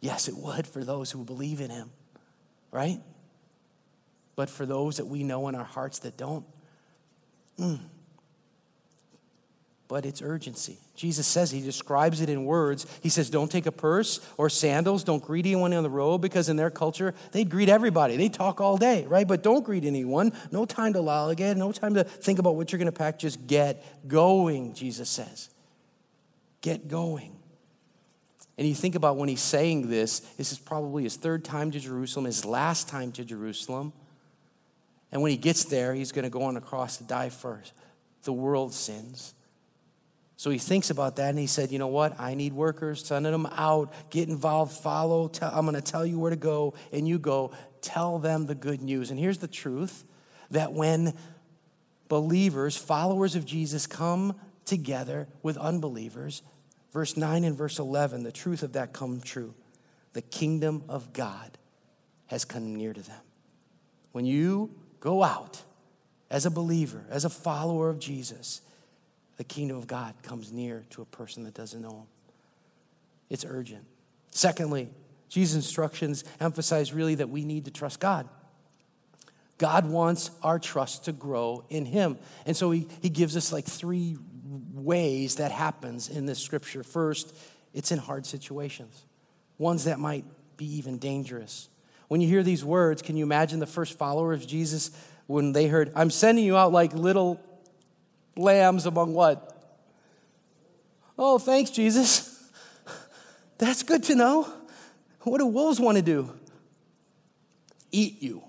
Yes 0.00 0.28
it 0.28 0.36
would 0.36 0.66
for 0.66 0.82
those 0.82 1.10
who 1.10 1.24
believe 1.24 1.60
in 1.60 1.70
him 1.70 1.90
right 2.70 3.00
but 4.36 4.48
for 4.48 4.66
those 4.66 4.96
that 4.96 5.06
we 5.06 5.22
know 5.22 5.48
in 5.48 5.54
our 5.54 5.64
hearts 5.64 6.00
that 6.00 6.16
don't 6.16 6.44
mm, 7.58 7.78
but 9.90 10.06
it's 10.06 10.22
urgency. 10.22 10.78
Jesus 10.94 11.26
says, 11.26 11.50
He 11.50 11.60
describes 11.60 12.20
it 12.20 12.30
in 12.30 12.44
words. 12.44 12.86
He 13.02 13.08
says, 13.08 13.28
Don't 13.28 13.50
take 13.50 13.66
a 13.66 13.72
purse 13.72 14.20
or 14.36 14.48
sandals. 14.48 15.02
Don't 15.02 15.20
greet 15.20 15.46
anyone 15.46 15.74
on 15.74 15.82
the 15.82 15.90
road 15.90 16.18
because 16.18 16.48
in 16.48 16.54
their 16.54 16.70
culture, 16.70 17.12
they'd 17.32 17.50
greet 17.50 17.68
everybody. 17.68 18.16
They 18.16 18.28
talk 18.28 18.60
all 18.60 18.76
day, 18.76 19.04
right? 19.06 19.26
But 19.26 19.42
don't 19.42 19.64
greet 19.64 19.84
anyone. 19.84 20.32
No 20.52 20.64
time 20.64 20.92
to 20.92 21.00
lollygag, 21.00 21.56
no 21.56 21.72
time 21.72 21.94
to 21.94 22.04
think 22.04 22.38
about 22.38 22.54
what 22.54 22.70
you're 22.70 22.78
going 22.78 22.86
to 22.86 22.92
pack. 22.92 23.18
Just 23.18 23.48
get 23.48 23.84
going, 24.06 24.74
Jesus 24.74 25.10
says. 25.10 25.50
Get 26.60 26.86
going. 26.86 27.39
And 28.60 28.68
you 28.68 28.74
think 28.74 28.94
about 28.94 29.16
when 29.16 29.30
he's 29.30 29.40
saying 29.40 29.88
this, 29.88 30.20
this 30.36 30.52
is 30.52 30.58
probably 30.58 31.04
his 31.04 31.16
third 31.16 31.46
time 31.46 31.70
to 31.70 31.80
Jerusalem, 31.80 32.26
his 32.26 32.44
last 32.44 32.90
time 32.90 33.10
to 33.12 33.24
Jerusalem. 33.24 33.94
And 35.10 35.22
when 35.22 35.30
he 35.30 35.38
gets 35.38 35.64
there, 35.64 35.94
he's 35.94 36.12
going 36.12 36.24
to 36.24 36.30
go 36.30 36.42
on 36.42 36.52
the 36.52 36.60
cross 36.60 36.98
to 36.98 37.04
die 37.04 37.30
for 37.30 37.62
the 38.24 38.34
world's 38.34 38.76
sins. 38.76 39.32
So 40.36 40.50
he 40.50 40.58
thinks 40.58 40.90
about 40.90 41.16
that 41.16 41.30
and 41.30 41.38
he 41.38 41.46
said, 41.46 41.72
You 41.72 41.78
know 41.78 41.86
what? 41.86 42.20
I 42.20 42.34
need 42.34 42.52
workers, 42.52 43.06
Send 43.06 43.24
them 43.24 43.46
out, 43.46 43.94
get 44.10 44.28
involved, 44.28 44.74
follow. 44.74 45.28
Tell, 45.28 45.50
I'm 45.54 45.64
going 45.64 45.74
to 45.74 45.80
tell 45.80 46.04
you 46.04 46.18
where 46.18 46.28
to 46.28 46.36
go, 46.36 46.74
and 46.92 47.08
you 47.08 47.18
go. 47.18 47.52
Tell 47.80 48.18
them 48.18 48.44
the 48.44 48.54
good 48.54 48.82
news. 48.82 49.10
And 49.10 49.18
here's 49.18 49.38
the 49.38 49.48
truth 49.48 50.04
that 50.50 50.74
when 50.74 51.14
believers, 52.08 52.76
followers 52.76 53.36
of 53.36 53.46
Jesus, 53.46 53.86
come 53.86 54.38
together 54.66 55.28
with 55.42 55.56
unbelievers, 55.56 56.42
verse 56.92 57.16
9 57.16 57.44
and 57.44 57.56
verse 57.56 57.78
11, 57.78 58.22
the 58.22 58.32
truth 58.32 58.62
of 58.62 58.72
that 58.72 58.92
come 58.92 59.20
true. 59.20 59.54
The 60.12 60.22
kingdom 60.22 60.84
of 60.88 61.12
God 61.12 61.58
has 62.26 62.44
come 62.44 62.74
near 62.74 62.92
to 62.92 63.02
them. 63.02 63.20
When 64.12 64.24
you 64.24 64.74
go 64.98 65.22
out 65.22 65.62
as 66.30 66.46
a 66.46 66.50
believer, 66.50 67.04
as 67.10 67.24
a 67.24 67.30
follower 67.30 67.90
of 67.90 67.98
Jesus, 67.98 68.60
the 69.36 69.44
kingdom 69.44 69.76
of 69.76 69.86
God 69.86 70.14
comes 70.22 70.52
near 70.52 70.84
to 70.90 71.02
a 71.02 71.06
person 71.06 71.44
that 71.44 71.54
doesn't 71.54 71.80
know 71.80 71.90
him. 71.90 72.06
It's 73.30 73.44
urgent. 73.48 73.84
Secondly, 74.32 74.90
Jesus' 75.28 75.54
instructions 75.54 76.24
emphasize 76.40 76.92
really 76.92 77.14
that 77.16 77.30
we 77.30 77.44
need 77.44 77.64
to 77.66 77.70
trust 77.70 78.00
God. 78.00 78.28
God 79.60 79.86
wants 79.86 80.30
our 80.42 80.58
trust 80.58 81.04
to 81.04 81.12
grow 81.12 81.64
in 81.68 81.84
Him. 81.84 82.18
And 82.46 82.56
so 82.56 82.70
He, 82.70 82.88
he 83.02 83.10
gives 83.10 83.36
us 83.36 83.52
like 83.52 83.66
three 83.66 84.16
ways 84.50 85.36
that 85.36 85.52
happens 85.52 86.08
in 86.08 86.26
this 86.26 86.38
scripture. 86.38 86.82
First, 86.82 87.34
it's 87.72 87.92
in 87.92 87.98
hard 87.98 88.26
situations, 88.26 89.04
ones 89.58 89.84
that 89.84 89.98
might 89.98 90.24
be 90.56 90.66
even 90.76 90.98
dangerous. 90.98 91.68
When 92.08 92.20
you 92.20 92.28
hear 92.28 92.42
these 92.42 92.64
words, 92.64 93.02
can 93.02 93.16
you 93.16 93.24
imagine 93.24 93.60
the 93.60 93.66
first 93.66 93.96
followers 93.96 94.42
of 94.42 94.48
Jesus 94.48 94.90
when 95.26 95.52
they 95.52 95.68
heard, 95.68 95.92
I'm 95.94 96.10
sending 96.10 96.44
you 96.44 96.56
out 96.56 96.72
like 96.72 96.92
little 96.92 97.40
Lambs 98.36 98.86
among 98.86 99.14
what? 99.14 99.46
Oh, 101.18 101.38
thanks, 101.38 101.70
Jesus. 101.70 102.50
That's 103.58 103.82
good 103.82 104.02
to 104.04 104.14
know. 104.14 104.50
What 105.20 105.38
do 105.38 105.46
wolves 105.46 105.78
want 105.78 105.98
to 105.98 106.02
do? 106.02 106.32
Eat 107.92 108.22
you, 108.22 108.42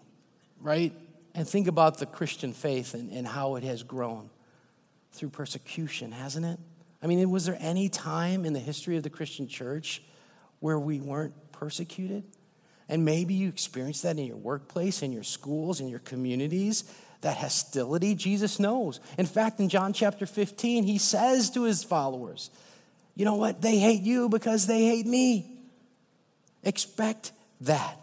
right? 0.60 0.94
And 1.36 1.48
think 1.48 1.68
about 1.68 1.98
the 1.98 2.06
Christian 2.06 2.54
faith 2.54 2.94
and, 2.94 3.12
and 3.12 3.28
how 3.28 3.56
it 3.56 3.64
has 3.64 3.84
grown 3.84 4.30
through 5.12 5.30
persecution, 5.30 6.12
hasn't 6.12 6.46
it? 6.46 6.60
I 7.04 7.08
mean, 7.08 7.30
was 7.30 7.46
there 7.46 7.58
any 7.60 7.90
time 7.90 8.46
in 8.46 8.54
the 8.54 8.60
history 8.60 8.98
of 8.98 9.04
the 9.04 9.10
Christian 9.10 9.48
church 9.48 10.02
where 10.60 10.80
we 10.80 11.00
weren't 11.00 11.34
persecuted? 11.52 12.24
And 12.88 13.06
maybe 13.06 13.34
you 13.34 13.48
experienced 13.50 14.04
that 14.04 14.20
in 14.20 14.26
your 14.26 14.38
workplace, 14.38 15.02
in 15.02 15.12
your 15.12 15.24
schools, 15.24 15.80
in 15.80 15.88
your 15.88 16.00
communities. 16.00 16.84
That 17.22 17.38
hostility, 17.38 18.16
Jesus 18.16 18.60
knows. 18.60 19.00
In 19.18 19.26
fact, 19.26 19.60
in 19.60 19.70
John 19.70 19.94
chapter 19.94 20.26
15, 20.26 20.84
he 20.84 20.98
says 20.98 21.52
to 21.52 21.64
his 21.64 21.84
followers, 21.84 22.50
You 23.16 23.26
know 23.26 23.36
what? 23.36 23.62
They 23.62 23.78
hate 23.78 24.02
you 24.02 24.28
because 24.28 24.68
they 24.68 24.86
hate 24.86 25.06
me. 25.06 25.58
Expect 26.64 27.32
that. 27.62 27.98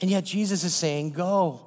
And 0.00 0.10
yet, 0.10 0.24
Jesus 0.24 0.64
is 0.64 0.74
saying, 0.74 1.12
Go. 1.12 1.60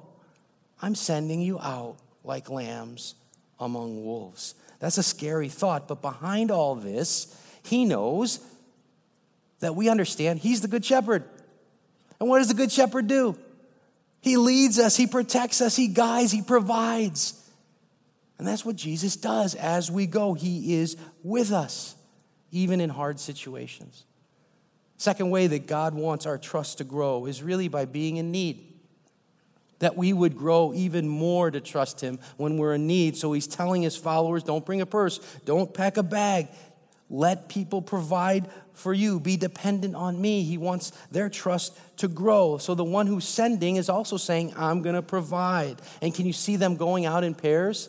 I'm 0.80 0.94
sending 0.94 1.40
you 1.40 1.58
out 1.58 1.96
like 2.22 2.50
lambs 2.50 3.14
among 3.58 4.04
wolves. 4.04 4.54
That's 4.84 4.98
a 4.98 5.02
scary 5.02 5.48
thought, 5.48 5.88
but 5.88 6.02
behind 6.02 6.50
all 6.50 6.74
this, 6.74 7.34
he 7.62 7.86
knows 7.86 8.38
that 9.60 9.74
we 9.74 9.88
understand 9.88 10.40
he's 10.40 10.60
the 10.60 10.68
good 10.68 10.84
shepherd. 10.84 11.24
And 12.20 12.28
what 12.28 12.40
does 12.40 12.48
the 12.48 12.54
good 12.54 12.70
shepherd 12.70 13.06
do? 13.06 13.34
He 14.20 14.36
leads 14.36 14.78
us, 14.78 14.94
he 14.94 15.06
protects 15.06 15.62
us, 15.62 15.74
he 15.74 15.88
guides, 15.88 16.32
he 16.32 16.42
provides. 16.42 17.48
And 18.36 18.46
that's 18.46 18.62
what 18.62 18.76
Jesus 18.76 19.16
does 19.16 19.54
as 19.54 19.90
we 19.90 20.06
go. 20.06 20.34
He 20.34 20.74
is 20.74 20.98
with 21.22 21.50
us, 21.50 21.96
even 22.50 22.82
in 22.82 22.90
hard 22.90 23.18
situations. 23.18 24.04
Second 24.98 25.30
way 25.30 25.46
that 25.46 25.66
God 25.66 25.94
wants 25.94 26.26
our 26.26 26.36
trust 26.36 26.76
to 26.76 26.84
grow 26.84 27.24
is 27.24 27.42
really 27.42 27.68
by 27.68 27.86
being 27.86 28.18
in 28.18 28.30
need 28.30 28.73
that 29.78 29.96
we 29.96 30.12
would 30.12 30.36
grow 30.36 30.72
even 30.74 31.08
more 31.08 31.50
to 31.50 31.60
trust 31.60 32.00
him 32.00 32.18
when 32.36 32.56
we're 32.56 32.74
in 32.74 32.86
need. 32.86 33.16
So 33.16 33.32
he's 33.32 33.46
telling 33.46 33.82
his 33.82 33.96
followers 33.96 34.42
don't 34.42 34.64
bring 34.64 34.80
a 34.80 34.86
purse, 34.86 35.18
don't 35.44 35.72
pack 35.72 35.96
a 35.96 36.02
bag. 36.02 36.48
Let 37.10 37.48
people 37.48 37.82
provide 37.82 38.48
for 38.72 38.92
you. 38.92 39.20
Be 39.20 39.36
dependent 39.36 39.94
on 39.94 40.20
me. 40.20 40.42
He 40.42 40.58
wants 40.58 40.90
their 41.10 41.28
trust 41.28 41.78
to 41.98 42.08
grow. 42.08 42.58
So 42.58 42.74
the 42.74 42.84
one 42.84 43.06
who's 43.06 43.26
sending 43.26 43.76
is 43.76 43.88
also 43.88 44.16
saying, 44.16 44.54
I'm 44.56 44.82
going 44.82 44.94
to 44.94 45.02
provide. 45.02 45.80
And 46.00 46.14
can 46.14 46.26
you 46.26 46.32
see 46.32 46.56
them 46.56 46.76
going 46.76 47.04
out 47.04 47.22
in 47.22 47.34
pairs? 47.34 47.88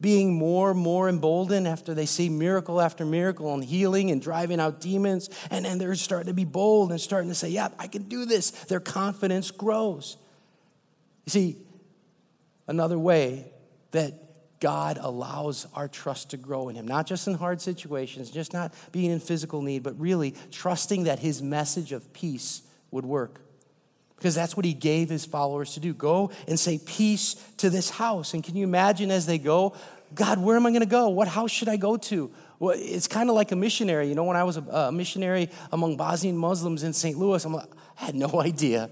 Being 0.00 0.34
more 0.34 0.70
and 0.70 0.78
more 0.78 1.08
emboldened 1.08 1.66
after 1.66 1.92
they 1.92 2.06
see 2.06 2.28
miracle 2.28 2.80
after 2.80 3.04
miracle 3.04 3.52
and 3.52 3.64
healing 3.64 4.12
and 4.12 4.22
driving 4.22 4.60
out 4.60 4.80
demons. 4.80 5.28
And 5.50 5.64
then 5.64 5.78
they're 5.78 5.96
starting 5.96 6.28
to 6.28 6.34
be 6.34 6.44
bold 6.44 6.92
and 6.92 7.00
starting 7.00 7.28
to 7.30 7.34
say, 7.34 7.48
Yeah, 7.48 7.68
I 7.80 7.88
can 7.88 8.02
do 8.02 8.24
this. 8.24 8.50
Their 8.50 8.80
confidence 8.80 9.50
grows. 9.50 10.16
You 11.28 11.30
see, 11.30 11.56
another 12.68 12.98
way 12.98 13.52
that 13.90 14.60
God 14.60 14.96
allows 14.98 15.66
our 15.74 15.86
trust 15.86 16.30
to 16.30 16.38
grow 16.38 16.70
in 16.70 16.74
Him, 16.74 16.88
not 16.88 17.06
just 17.06 17.28
in 17.28 17.34
hard 17.34 17.60
situations, 17.60 18.30
just 18.30 18.54
not 18.54 18.72
being 18.92 19.10
in 19.10 19.20
physical 19.20 19.60
need, 19.60 19.82
but 19.82 20.00
really 20.00 20.34
trusting 20.50 21.04
that 21.04 21.18
His 21.18 21.42
message 21.42 21.92
of 21.92 22.14
peace 22.14 22.62
would 22.90 23.04
work. 23.04 23.42
Because 24.16 24.34
that's 24.34 24.56
what 24.56 24.64
He 24.64 24.72
gave 24.72 25.10
His 25.10 25.26
followers 25.26 25.74
to 25.74 25.80
do 25.80 25.92
go 25.92 26.30
and 26.46 26.58
say 26.58 26.78
peace 26.78 27.34
to 27.58 27.68
this 27.68 27.90
house. 27.90 28.32
And 28.32 28.42
can 28.42 28.56
you 28.56 28.64
imagine 28.64 29.10
as 29.10 29.26
they 29.26 29.36
go, 29.36 29.76
God, 30.14 30.38
where 30.38 30.56
am 30.56 30.64
I 30.64 30.70
going 30.70 30.80
to 30.80 30.86
go? 30.86 31.10
What 31.10 31.28
house 31.28 31.50
should 31.50 31.68
I 31.68 31.76
go 31.76 31.98
to? 31.98 32.32
Well, 32.58 32.74
it's 32.74 33.06
kind 33.06 33.28
of 33.28 33.34
like 33.34 33.52
a 33.52 33.56
missionary. 33.56 34.08
You 34.08 34.14
know, 34.14 34.24
when 34.24 34.38
I 34.38 34.44
was 34.44 34.56
a, 34.56 34.90
missionary 34.90 35.50
among 35.72 35.98
Bosnian 35.98 36.38
Muslims 36.38 36.84
in 36.84 36.94
St. 36.94 37.18
Louis, 37.18 37.44
I'm 37.44 37.52
like, 37.52 37.68
I 38.00 38.06
had 38.06 38.14
no 38.14 38.40
idea 38.40 38.88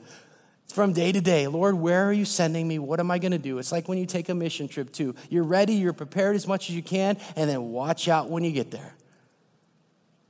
from 0.72 0.92
day 0.92 1.12
to 1.12 1.20
day. 1.20 1.46
Lord, 1.46 1.74
where 1.74 2.04
are 2.04 2.12
you 2.12 2.24
sending 2.24 2.66
me? 2.66 2.78
What 2.78 3.00
am 3.00 3.10
I 3.10 3.18
going 3.18 3.32
to 3.32 3.38
do? 3.38 3.58
It's 3.58 3.72
like 3.72 3.88
when 3.88 3.98
you 3.98 4.06
take 4.06 4.28
a 4.28 4.34
mission 4.34 4.68
trip, 4.68 4.92
too. 4.92 5.14
You're 5.30 5.44
ready, 5.44 5.74
you're 5.74 5.92
prepared 5.92 6.36
as 6.36 6.46
much 6.46 6.68
as 6.68 6.76
you 6.76 6.82
can, 6.82 7.18
and 7.36 7.48
then 7.48 7.70
watch 7.70 8.08
out 8.08 8.30
when 8.30 8.44
you 8.44 8.52
get 8.52 8.70
there. 8.70 8.94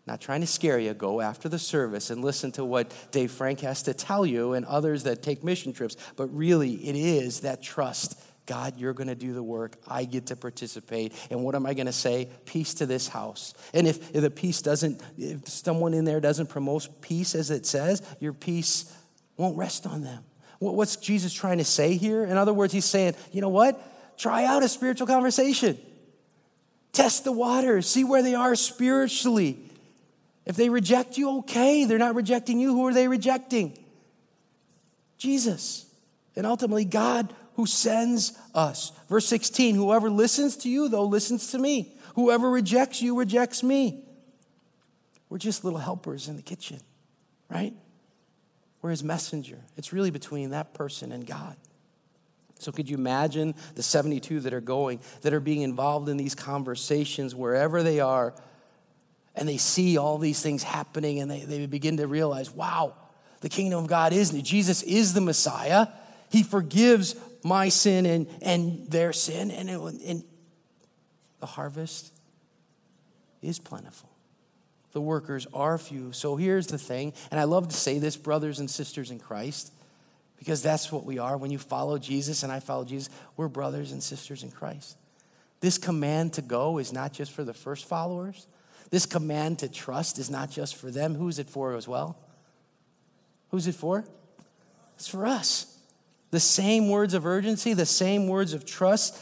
Not 0.07 0.21
trying 0.21 0.41
to 0.41 0.47
scare 0.47 0.79
you, 0.79 0.95
go 0.95 1.21
after 1.21 1.49
the 1.49 1.59
service 1.59 2.11
and 2.11 2.23
listen 2.23 2.53
to 2.53 2.65
what 2.65 2.93
Dave 3.11 3.33
Frank 3.33 3.61
has 3.61 3.83
to 3.85 3.95
tell 3.95 4.25
you 4.25 4.53
and 4.53 4.65
others 4.65 5.03
that 5.03 5.21
take 5.21 5.43
mission 5.43 5.73
trips. 5.73 5.97
But 6.15 6.27
really, 6.27 6.75
it 6.75 6.95
is 6.95 7.41
that 7.41 7.61
trust. 7.61 8.23
God, 8.47 8.79
you're 8.79 8.93
going 8.93 9.09
to 9.09 9.17
do 9.17 9.35
the 9.35 9.43
work. 9.43 9.75
I 9.89 10.05
get 10.05 10.27
to 10.27 10.37
participate. 10.37 11.13
And 11.31 11.43
what 11.43 11.57
am 11.57 11.67
I 11.67 11.75
going 11.75 11.87
to 11.87 11.93
say? 11.93 12.29
Peace 12.45 12.75
to 12.75 12.87
this 12.87 13.09
house. 13.09 13.53
And 13.75 13.89
if, 13.89 14.15
if 14.15 14.23
the 14.23 14.31
peace 14.31 14.63
doesn't, 14.63 15.03
if 15.19 15.49
someone 15.49 15.93
in 15.93 16.05
there 16.05 16.21
doesn't 16.21 16.47
promote 16.47 17.03
peace 17.03 17.35
as 17.35 17.51
it 17.51 17.67
says, 17.67 18.01
your 18.21 18.33
peace 18.33 18.93
won't 19.37 19.57
rest 19.57 19.87
on 19.87 20.03
them. 20.03 20.25
What's 20.59 20.97
Jesus 20.97 21.33
trying 21.33 21.59
to 21.59 21.65
say 21.65 21.97
here? 21.97 22.25
In 22.25 22.37
other 22.37 22.55
words, 22.55 22.73
he's 22.73 22.87
saying, 22.87 23.15
you 23.33 23.41
know 23.41 23.51
what? 23.51 23.81
Try 24.17 24.45
out 24.45 24.63
a 24.63 24.69
spiritual 24.69 25.07
conversation. 25.07 25.79
Test 26.93 27.25
the 27.25 27.33
waters, 27.33 27.87
see 27.87 28.05
where 28.05 28.23
they 28.23 28.35
are 28.35 28.55
spiritually. 28.55 29.59
If 30.47 30.57
they 30.57 30.71
reject 30.71 31.19
you, 31.19 31.39
okay, 31.39 31.85
they're 31.85 31.99
not 31.99 32.15
rejecting 32.15 32.59
you. 32.59 32.73
Who 32.73 32.87
are 32.87 32.95
they 32.95 33.09
rejecting? 33.09 33.77
Jesus. 35.19 35.85
And 36.37 36.47
ultimately, 36.47 36.85
God 36.85 37.35
who 37.57 37.67
sends 37.67 38.39
us. 38.55 38.93
Verse 39.09 39.27
16 39.27 39.75
Whoever 39.75 40.09
listens 40.09 40.57
to 40.59 40.71
you, 40.71 40.89
though, 40.89 41.05
listens 41.05 41.51
to 41.51 41.59
me. 41.59 41.95
Whoever 42.15 42.51
rejects 42.51 43.03
you, 43.03 43.19
rejects 43.19 43.63
me. 43.63 44.05
We're 45.29 45.39
just 45.39 45.65
little 45.65 45.81
helpers 45.81 46.29
in 46.29 46.37
the 46.37 46.43
kitchen, 46.43 46.81
right? 47.51 47.75
We're 48.83 48.91
his 48.91 49.05
messenger. 49.05 49.59
It's 49.77 49.93
really 49.93 50.11
between 50.11 50.51
that 50.51 50.75
person 50.75 51.13
and 51.13 51.27
God. 51.27 51.57
So, 52.59 52.73
could 52.73 52.89
you 52.89 52.97
imagine 52.97 53.55
the 53.75 53.83
72 53.83 54.41
that 54.41 54.55
are 54.55 54.61
going, 54.61 55.01
that 55.21 55.35
are 55.35 55.41
being 55.41 55.63
involved 55.63 56.09
in 56.09 56.17
these 56.17 56.35
conversations 56.35 57.35
wherever 57.35 57.83
they 57.83 58.01
are, 58.01 58.35
and 59.35 59.47
they 59.47 59.59
see 59.59 59.99
all 59.99 60.17
these 60.17 60.41
things 60.41 60.63
happening 60.63 61.21
and 61.21 61.31
they, 61.31 61.41
they 61.41 61.67
begin 61.67 61.99
to 61.99 62.07
realize, 62.07 62.51
wow, 62.51 62.95
the 63.43 63.51
kingdom 63.51 63.85
of 63.85 63.89
God 63.89 64.15
is, 64.15 64.31
Jesus 64.43 64.83
is 64.83 65.13
the 65.13 65.21
Messiah. 65.21 65.89
He 66.31 66.43
forgives 66.43 67.15
my 67.45 67.69
sin 67.69 68.07
and, 68.07 68.27
and 68.41 68.91
their 68.91 69.13
sin, 69.13 69.51
and, 69.51 69.69
it, 69.69 69.79
and 69.79 70.25
the 71.41 71.47
harvest 71.47 72.13
is 73.43 73.59
plentiful 73.59 74.16
the 74.97 75.01
workers 75.03 75.47
are 75.53 75.77
few. 75.77 76.11
So 76.13 76.37
here's 76.37 76.69
the 76.69 76.79
thing, 76.79 77.13
and 77.31 77.39
I 77.39 77.45
love 77.45 77.69
to 77.69 77.77
say 77.77 77.99
this, 77.99 78.17
brothers 78.17 78.61
and 78.61 78.71
sisters 78.71 79.11
in 79.11 79.19
Christ, 79.19 79.71
because 80.39 80.63
that's 80.63 80.91
what 80.91 81.05
we 81.05 81.19
are. 81.19 81.37
When 81.37 81.51
you 81.51 81.59
follow 81.59 81.99
Jesus 81.99 82.43
and 82.43 82.51
I 82.51 82.61
follow 82.61 82.87
Jesus, 82.87 83.13
we're 83.37 83.49
brothers 83.49 83.93
and 83.93 84.03
sisters 84.03 84.43
in 84.43 84.51
Christ. 84.51 84.97
This 85.61 85.77
command 85.77 86.33
to 86.33 86.41
go 86.41 86.79
is 86.79 86.95
not 86.95 87.13
just 87.13 87.33
for 87.33 87.45
the 87.45 87.53
first 87.53 87.85
followers. 87.85 88.47
This 88.89 89.05
command 89.05 89.59
to 89.59 89.69
trust 89.69 90.19
is 90.19 90.31
not 90.31 90.51
just 90.51 90.77
for 90.77 90.91
them. 90.91 91.15
Who's 91.15 91.39
it 91.39 91.51
for 91.51 91.75
as 91.75 91.87
well? 91.87 92.17
Who's 93.51 93.67
it 93.67 93.75
for? 93.75 94.03
It's 94.95 95.09
for 95.09 95.27
us. 95.27 95.77
The 96.31 96.41
same 96.41 96.89
words 96.89 97.13
of 97.13 97.27
urgency, 97.27 97.75
the 97.75 97.85
same 97.85 98.29
words 98.29 98.55
of 98.55 98.65
trust 98.65 99.21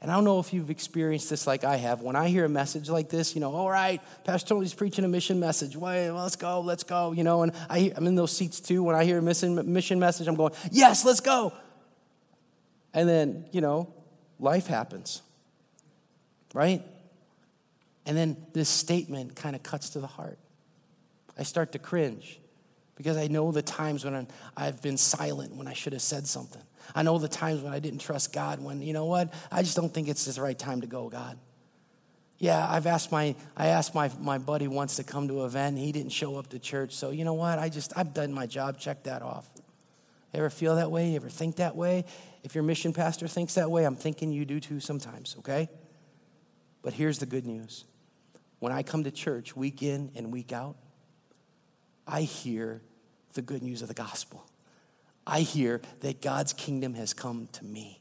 and 0.00 0.10
I 0.10 0.14
don't 0.14 0.24
know 0.24 0.38
if 0.38 0.52
you've 0.52 0.70
experienced 0.70 1.28
this 1.28 1.46
like 1.46 1.64
I 1.64 1.76
have. 1.76 2.02
When 2.02 2.14
I 2.14 2.28
hear 2.28 2.44
a 2.44 2.48
message 2.48 2.88
like 2.88 3.08
this, 3.08 3.34
you 3.34 3.40
know, 3.40 3.52
all 3.52 3.68
right, 3.68 4.00
Pastor 4.24 4.50
Tony's 4.50 4.72
preaching 4.72 5.04
a 5.04 5.08
mission 5.08 5.40
message. 5.40 5.76
Well, 5.76 6.14
let's 6.14 6.36
go, 6.36 6.60
let's 6.60 6.84
go, 6.84 7.12
you 7.12 7.24
know, 7.24 7.42
and 7.42 7.52
I, 7.68 7.80
hear, 7.80 7.92
I'm 7.96 8.06
in 8.06 8.14
those 8.14 8.30
seats 8.30 8.60
too. 8.60 8.84
When 8.84 8.94
I 8.94 9.04
hear 9.04 9.18
a 9.18 9.22
mission, 9.22 9.72
mission 9.72 9.98
message, 9.98 10.28
I'm 10.28 10.36
going, 10.36 10.52
yes, 10.70 11.04
let's 11.04 11.20
go. 11.20 11.52
And 12.94 13.08
then, 13.08 13.46
you 13.50 13.60
know, 13.60 13.92
life 14.38 14.68
happens, 14.68 15.22
right? 16.54 16.82
And 18.06 18.16
then 18.16 18.36
this 18.52 18.68
statement 18.68 19.34
kind 19.34 19.56
of 19.56 19.64
cuts 19.64 19.90
to 19.90 20.00
the 20.00 20.06
heart. 20.06 20.38
I 21.36 21.42
start 21.42 21.72
to 21.72 21.78
cringe 21.78 22.38
because 22.98 23.16
I 23.16 23.28
know 23.28 23.52
the 23.52 23.62
times 23.62 24.04
when 24.04 24.26
I've 24.56 24.82
been 24.82 24.96
silent 24.96 25.54
when 25.54 25.68
I 25.68 25.72
should 25.72 25.92
have 25.92 26.02
said 26.02 26.26
something. 26.26 26.60
I 26.96 27.04
know 27.04 27.16
the 27.18 27.28
times 27.28 27.62
when 27.62 27.72
I 27.72 27.78
didn't 27.78 28.00
trust 28.00 28.32
God, 28.32 28.60
when, 28.60 28.82
you 28.82 28.92
know 28.92 29.04
what, 29.04 29.32
I 29.52 29.62
just 29.62 29.76
don't 29.76 29.94
think 29.94 30.08
it's 30.08 30.24
the 30.24 30.42
right 30.42 30.58
time 30.58 30.80
to 30.80 30.88
go, 30.88 31.08
God. 31.08 31.38
Yeah, 32.38 32.66
I've 32.68 32.86
asked 32.86 33.12
my, 33.12 33.36
I 33.56 33.68
asked 33.68 33.94
my, 33.94 34.10
my 34.20 34.38
buddy 34.38 34.66
once 34.66 34.96
to 34.96 35.04
come 35.04 35.28
to 35.28 35.40
an 35.40 35.46
event. 35.46 35.78
He 35.78 35.92
didn't 35.92 36.12
show 36.12 36.36
up 36.36 36.48
to 36.48 36.58
church. 36.58 36.94
So, 36.94 37.10
you 37.10 37.24
know 37.24 37.34
what? 37.34 37.58
I 37.60 37.68
just, 37.68 37.92
I've 37.96 38.14
done 38.14 38.32
my 38.32 38.46
job. 38.46 38.78
Check 38.78 39.04
that 39.04 39.22
off. 39.22 39.48
Ever 40.34 40.50
feel 40.50 40.76
that 40.76 40.90
way? 40.90 41.10
You 41.10 41.16
ever 41.16 41.28
think 41.28 41.56
that 41.56 41.76
way? 41.76 42.04
If 42.42 42.54
your 42.54 42.64
mission 42.64 42.92
pastor 42.92 43.28
thinks 43.28 43.54
that 43.54 43.70
way, 43.70 43.84
I'm 43.84 43.96
thinking 43.96 44.32
you 44.32 44.44
do 44.44 44.60
too 44.60 44.80
sometimes, 44.80 45.36
okay? 45.40 45.68
But 46.82 46.94
here's 46.94 47.18
the 47.18 47.26
good 47.26 47.46
news. 47.46 47.84
When 48.58 48.72
I 48.72 48.82
come 48.82 49.04
to 49.04 49.10
church 49.10 49.56
week 49.56 49.82
in 49.82 50.10
and 50.16 50.32
week 50.32 50.52
out, 50.52 50.76
I 52.06 52.22
hear 52.22 52.82
the 53.38 53.42
good 53.42 53.62
news 53.62 53.82
of 53.82 53.88
the 53.88 53.94
gospel. 53.94 54.44
I 55.24 55.42
hear 55.42 55.80
that 56.00 56.20
God's 56.20 56.52
kingdom 56.52 56.94
has 56.94 57.14
come 57.14 57.48
to 57.52 57.64
me, 57.64 58.00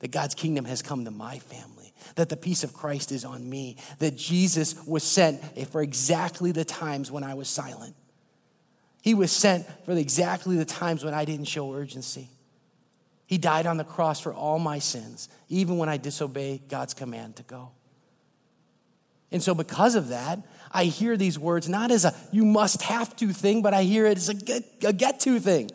that 0.00 0.10
God's 0.10 0.34
kingdom 0.34 0.64
has 0.64 0.82
come 0.82 1.04
to 1.04 1.12
my 1.12 1.38
family, 1.38 1.92
that 2.16 2.28
the 2.28 2.36
peace 2.36 2.64
of 2.64 2.72
Christ 2.72 3.12
is 3.12 3.24
on 3.24 3.48
me, 3.48 3.76
that 4.00 4.16
Jesus 4.16 4.74
was 4.84 5.04
sent 5.04 5.40
for 5.68 5.82
exactly 5.82 6.50
the 6.50 6.64
times 6.64 7.12
when 7.12 7.22
I 7.22 7.34
was 7.34 7.48
silent. 7.48 7.94
He 9.02 9.14
was 9.14 9.30
sent 9.30 9.66
for 9.84 9.92
exactly 9.92 10.56
the 10.56 10.64
times 10.64 11.04
when 11.04 11.14
I 11.14 11.24
didn't 11.24 11.46
show 11.46 11.72
urgency. 11.72 12.28
He 13.26 13.38
died 13.38 13.66
on 13.66 13.76
the 13.76 13.84
cross 13.84 14.18
for 14.18 14.34
all 14.34 14.58
my 14.58 14.80
sins, 14.80 15.28
even 15.48 15.78
when 15.78 15.88
I 15.88 15.96
disobey 15.96 16.60
God's 16.68 16.92
command 16.92 17.36
to 17.36 17.44
go. 17.44 17.70
And 19.30 19.40
so, 19.40 19.54
because 19.54 19.94
of 19.94 20.08
that, 20.08 20.40
I 20.72 20.84
hear 20.84 21.16
these 21.16 21.38
words 21.38 21.68
not 21.68 21.90
as 21.90 22.04
a 22.04 22.14
you 22.30 22.44
must 22.44 22.82
have 22.82 23.14
to 23.16 23.32
thing, 23.32 23.62
but 23.62 23.74
I 23.74 23.82
hear 23.82 24.06
it 24.06 24.16
as 24.16 24.28
a 24.28 24.34
get, 24.34 24.64
a 24.84 24.92
get 24.92 25.20
to 25.20 25.38
thing. 25.38 25.70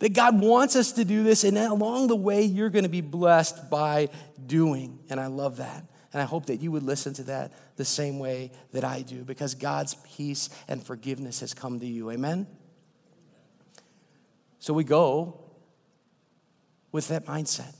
That 0.00 0.12
God 0.12 0.38
wants 0.40 0.76
us 0.76 0.92
to 0.92 1.04
do 1.04 1.22
this, 1.22 1.44
and 1.44 1.56
along 1.56 2.08
the 2.08 2.16
way, 2.16 2.42
you're 2.42 2.68
going 2.68 2.82
to 2.82 2.90
be 2.90 3.00
blessed 3.00 3.70
by 3.70 4.08
doing. 4.44 4.98
And 5.08 5.18
I 5.18 5.26
love 5.26 5.58
that. 5.58 5.84
And 6.12 6.20
I 6.20 6.26
hope 6.26 6.46
that 6.46 6.56
you 6.56 6.70
would 6.72 6.82
listen 6.82 7.14
to 7.14 7.22
that 7.24 7.52
the 7.76 7.84
same 7.84 8.18
way 8.18 8.52
that 8.72 8.84
I 8.84 9.02
do, 9.02 9.24
because 9.24 9.54
God's 9.54 9.96
peace 10.16 10.50
and 10.68 10.84
forgiveness 10.84 11.40
has 11.40 11.54
come 11.54 11.80
to 11.80 11.86
you. 11.86 12.10
Amen? 12.10 12.46
So 14.58 14.72
we 14.74 14.84
go 14.84 15.40
with 16.92 17.08
that 17.08 17.26
mindset. 17.26 17.74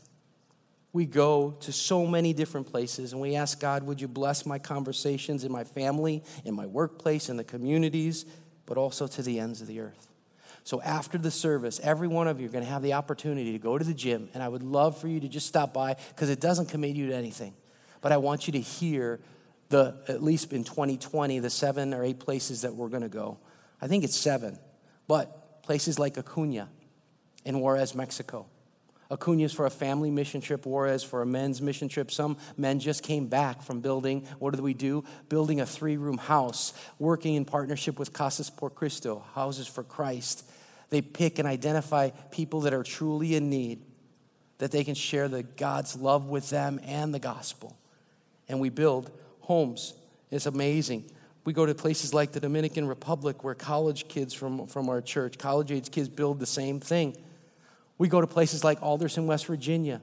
We 0.95 1.07
go 1.07 1.57
to 1.61 1.73
so 1.73 2.07
many 2.07 2.33
different 2.33 2.69
places 2.71 3.13
and 3.13 3.21
we 3.21 3.35
ask 3.35 3.61
God, 3.61 3.83
would 3.83 4.01
you 4.01 4.07
bless 4.07 4.47
my 4.47 4.61
conversations 4.61 5.43
in 5.43 5.51
my 5.51 5.65
family, 5.65 6.23
in 6.45 6.55
my 6.55 6.67
workplace, 6.67 7.29
in 7.29 7.37
the 7.37 7.45
communities, 7.45 8.25
but 8.65 8.79
also 8.79 9.09
to 9.09 9.21
the 9.21 9.41
ends 9.41 9.61
of 9.61 9.67
the 9.67 9.81
earth. 9.81 10.09
So 10.63 10.81
after 10.81 11.19
the 11.19 11.33
service, 11.33 11.81
every 11.83 12.07
one 12.07 12.29
of 12.29 12.41
you 12.41 12.47
are 12.47 12.51
going 12.53 12.65
to 12.65 12.71
have 12.71 12.81
the 12.81 12.93
opportunity 12.93 13.53
to 13.53 13.59
go 13.59 13.77
to 13.77 13.85
the 13.85 13.93
gym, 13.93 14.31
and 14.35 14.43
I 14.43 14.49
would 14.49 14.63
love 14.63 14.97
for 14.97 15.09
you 15.09 15.21
to 15.21 15.29
just 15.29 15.47
stop 15.47 15.75
by 15.75 15.97
because 16.11 16.31
it 16.31 16.41
doesn't 16.41 16.71
commit 16.71 16.97
you 16.97 17.09
to 17.09 17.15
anything. 17.15 17.55
But 18.01 18.13
I 18.13 18.17
want 18.17 18.47
you 18.47 18.53
to 18.53 18.61
hear 18.61 19.21
the, 19.71 19.97
at 20.09 20.23
least 20.23 20.53
in 20.53 20.63
2020, 20.63 21.41
the 21.41 21.51
seven 21.51 21.93
or 21.93 22.05
eight 22.05 22.21
places 22.21 22.63
that 22.63 22.75
we're 22.75 22.89
going 22.89 23.03
to 23.03 23.09
go. 23.09 23.39
I 23.83 23.89
think 23.89 24.05
it's 24.05 24.17
seven, 24.17 24.59
but 25.09 25.63
places 25.65 25.99
like 25.99 26.17
Acuna 26.17 26.69
in 27.45 27.59
Juarez, 27.59 27.95
Mexico. 27.95 28.47
Acuna 29.11 29.45
is 29.45 29.53
for 29.53 29.67
a 29.67 29.71
family 29.71 30.11
mission 30.11 30.41
trip, 30.41 30.65
Juarez 30.65 31.03
for 31.03 31.23
a 31.23 31.27
men's 31.27 31.61
mission 31.61 31.89
trip. 31.89 32.11
Some 32.11 32.37
men 32.57 32.81
just 32.81 33.03
came 33.03 33.27
back 33.27 33.63
from 33.63 33.81
building, 33.81 34.27
what 34.39 34.53
did 34.53 34.61
we 34.61 34.75
do? 34.75 35.05
Building 35.29 35.61
a 35.61 35.67
three 35.67 35.97
room 35.97 36.19
house, 36.19 36.73
working 36.99 37.35
in 37.35 37.45
partnership 37.45 37.99
with 37.99 38.13
Casas 38.13 38.51
por 38.51 38.71
Cristo, 38.71 39.25
Houses 39.35 39.67
for 39.67 39.83
Christ. 39.83 40.49
They 40.91 41.03
pick 41.03 41.39
and 41.39 41.49
identify 41.49 42.11
people 42.31 42.63
that 42.63 42.73
are 42.73 42.83
truly 42.83 43.35
in 43.35 43.51
need, 43.51 43.83
that 44.59 44.71
they 44.71 44.85
can 44.85 44.95
share 44.95 45.29
the 45.29 45.43
God's 45.43 45.97
love 45.97 46.29
with 46.29 46.51
them 46.51 46.81
and 46.85 47.13
the 47.13 47.19
gospel. 47.19 47.77
And 48.49 48.61
we 48.61 48.69
build 48.71 49.11
homes. 49.41 49.95
It's 50.31 50.47
amazing. 50.47 51.05
We 51.45 51.53
go 51.53 51.67
to 51.67 51.75
places 51.75 52.15
like 52.15 52.33
the 52.33 52.41
Dominican 52.41 52.87
Republic 52.87 53.45
where 53.45 53.55
college 53.55 54.09
kids 54.09 54.33
from, 54.33 54.67
from 54.67 54.89
our 54.89 55.03
church, 55.03 55.37
college 55.37 55.71
age 55.71 55.91
kids, 55.91 56.09
build 56.09 56.41
the 56.41 56.47
same 56.47 56.81
thing. 56.81 57.17
We 57.99 58.09
go 58.09 58.21
to 58.21 58.27
places 58.27 58.65
like 58.65 58.83
Alderson, 58.83 59.27
West 59.27 59.47
Virginia, 59.47 60.01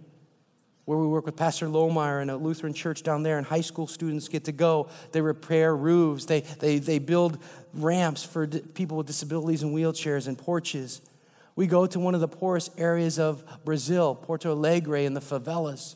where 0.86 0.98
we 0.98 1.08
work 1.08 1.26
with 1.26 1.36
Pastor 1.36 1.68
Lohmeyer 1.68 2.22
and 2.22 2.32
a 2.32 2.38
Lutheran 2.38 2.74
church 2.74 3.04
down 3.04 3.24
there, 3.24 3.38
and 3.38 3.46
high 3.46 3.62
school 3.62 3.88
students 3.88 4.28
get 4.28 4.46
to 4.46 4.52
go. 4.52 4.90
They 5.12 5.22
repair 5.22 5.76
roofs, 5.76 6.26
they, 6.26 6.42
they, 6.42 6.80
they 6.80 7.00
build 7.00 7.38
ramps 7.74 8.24
for 8.24 8.48
people 8.48 8.98
with 8.98 9.08
disabilities 9.08 9.64
and 9.64 9.76
wheelchairs 9.76 10.28
and 10.28 10.38
porches. 10.38 11.02
We 11.56 11.68
go 11.68 11.86
to 11.86 12.00
one 12.00 12.16
of 12.16 12.22
the 12.22 12.28
poorest 12.28 12.72
areas 12.78 13.20
of 13.20 13.44
Brazil, 13.66 14.16
Porto 14.16 14.54
Alegre, 14.54 15.06
in 15.06 15.14
the 15.14 15.20
favelas, 15.20 15.96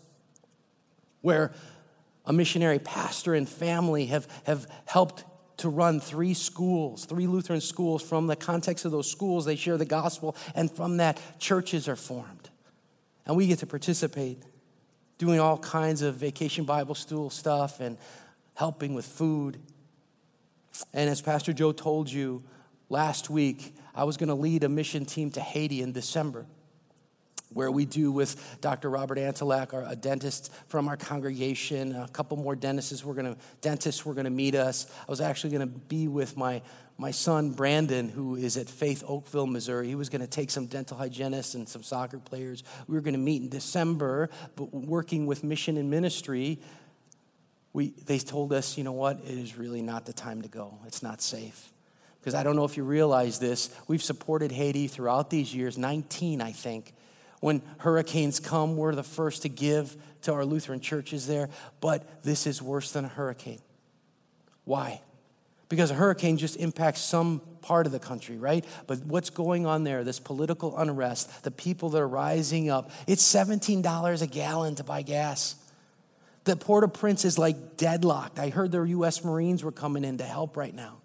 where 1.21 1.53
a 2.25 2.33
missionary 2.33 2.79
pastor 2.79 3.33
and 3.33 3.47
family 3.47 4.07
have, 4.07 4.27
have 4.45 4.67
helped 4.85 5.23
to 5.57 5.69
run 5.69 5.99
three 5.99 6.33
schools, 6.33 7.05
three 7.05 7.27
Lutheran 7.27 7.61
schools. 7.61 8.01
From 8.01 8.27
the 8.27 8.35
context 8.35 8.85
of 8.85 8.91
those 8.91 9.09
schools, 9.09 9.45
they 9.45 9.55
share 9.55 9.77
the 9.77 9.85
gospel, 9.85 10.35
and 10.53 10.71
from 10.71 10.97
that, 10.97 11.19
churches 11.39 11.87
are 11.87 11.95
formed. 11.95 12.49
And 13.25 13.35
we 13.35 13.47
get 13.47 13.59
to 13.59 13.67
participate, 13.67 14.43
doing 15.17 15.39
all 15.39 15.57
kinds 15.57 16.01
of 16.01 16.15
vacation 16.15 16.65
Bible 16.65 16.95
school 16.95 17.29
stuff 17.29 17.79
and 17.79 17.97
helping 18.53 18.93
with 18.93 19.05
food. 19.05 19.57
And 20.93 21.09
as 21.09 21.21
Pastor 21.21 21.53
Joe 21.53 21.71
told 21.71 22.11
you 22.11 22.43
last 22.89 23.29
week, 23.29 23.75
I 23.93 24.03
was 24.03 24.17
going 24.17 24.29
to 24.29 24.35
lead 24.35 24.63
a 24.63 24.69
mission 24.69 25.05
team 25.05 25.31
to 25.31 25.41
Haiti 25.41 25.81
in 25.81 25.93
December 25.93 26.45
where 27.53 27.71
we 27.71 27.85
do 27.85 28.11
with 28.11 28.57
Dr. 28.61 28.89
Robert 28.89 29.17
Antilak, 29.17 29.73
our, 29.73 29.85
a 29.87 29.95
dentist 29.95 30.51
from 30.67 30.87
our 30.87 30.97
congregation. 30.97 31.95
A 31.95 32.07
couple 32.07 32.37
more 32.37 32.55
dentists 32.55 33.03
were 33.03 33.13
going 33.13 33.33
to 33.33 33.39
dentists 33.61 34.05
were 34.05 34.15
to 34.15 34.29
meet 34.29 34.55
us. 34.55 34.87
I 35.07 35.11
was 35.11 35.21
actually 35.21 35.51
going 35.51 35.61
to 35.71 35.79
be 35.79 36.07
with 36.07 36.35
my 36.37 36.61
my 36.97 37.11
son 37.11 37.51
Brandon, 37.51 38.07
who 38.07 38.35
is 38.35 38.57
at 38.57 38.69
Faith 38.69 39.03
Oakville, 39.05 39.47
Missouri. 39.47 39.87
He 39.87 39.95
was 39.95 40.09
going 40.09 40.21
to 40.21 40.27
take 40.27 40.49
some 40.49 40.65
dental 40.65 40.97
hygienists 40.97 41.53
and 41.53 41.67
some 41.67 41.83
soccer 41.83 42.19
players. 42.19 42.63
We 42.87 42.95
were 42.95 43.01
going 43.01 43.15
to 43.15 43.19
meet 43.19 43.41
in 43.41 43.49
December, 43.49 44.29
but 44.55 44.73
working 44.73 45.25
with 45.25 45.43
mission 45.43 45.77
and 45.77 45.89
ministry. 45.89 46.59
We, 47.73 47.89
they 48.05 48.19
told 48.19 48.53
us, 48.53 48.77
you 48.77 48.85
know 48.85 48.93
what, 48.93 49.19
it 49.19 49.37
is 49.37 49.57
really 49.57 49.81
not 49.81 50.05
the 50.05 50.13
time 50.13 50.41
to 50.43 50.47
go. 50.47 50.77
It's 50.87 51.03
not 51.03 51.21
safe. 51.21 51.73
Because 52.21 52.33
I 52.33 52.41
don't 52.41 52.55
know 52.55 52.63
if 52.63 52.77
you 52.77 52.85
realize 52.85 53.37
this, 53.37 53.69
we've 53.87 54.01
supported 54.01 54.53
Haiti 54.53 54.87
throughout 54.87 55.29
these 55.29 55.53
years, 55.53 55.77
19, 55.77 56.41
I 56.41 56.53
think, 56.53 56.93
when 57.45 57.61
hurricanes 57.77 58.39
come, 58.39 58.75
we're 58.75 58.95
the 58.95 59.03
first 59.03 59.43
to 59.43 59.49
give 59.49 59.95
to 60.23 60.33
our 60.33 60.43
Lutheran 60.43 60.79
churches 60.79 61.27
there, 61.27 61.47
but 61.79 62.23
this 62.23 62.47
is 62.47 62.59
worse 62.59 62.91
than 62.91 63.05
a 63.05 63.07
hurricane. 63.07 63.59
Why? 64.63 64.99
Because 65.69 65.91
a 65.91 65.93
hurricane 65.93 66.37
just 66.37 66.55
impacts 66.55 67.01
some 67.01 67.41
part 67.61 67.85
of 67.85 67.91
the 67.91 67.99
country, 67.99 68.39
right? 68.39 68.65
But 68.87 69.05
what's 69.05 69.29
going 69.29 69.67
on 69.67 69.83
there, 69.83 70.03
this 70.03 70.19
political 70.19 70.75
unrest, 70.75 71.43
the 71.43 71.51
people 71.51 71.89
that 71.89 71.99
are 71.99 72.07
rising 72.07 72.71
up, 72.71 72.89
it's 73.05 73.21
$17 73.23 74.21
a 74.23 74.25
gallon 74.25 74.73
to 74.73 74.83
buy 74.83 75.03
gas. 75.03 75.53
The 76.45 76.55
Port 76.55 76.83
au 76.83 76.87
Prince 76.87 77.25
is 77.25 77.37
like 77.37 77.77
deadlocked. 77.77 78.39
I 78.39 78.49
heard 78.49 78.71
their 78.71 78.85
U.S. 78.85 79.23
Marines 79.23 79.63
were 79.63 79.71
coming 79.71 80.03
in 80.03 80.17
to 80.17 80.23
help 80.23 80.57
right 80.57 80.73
now. 80.73 80.97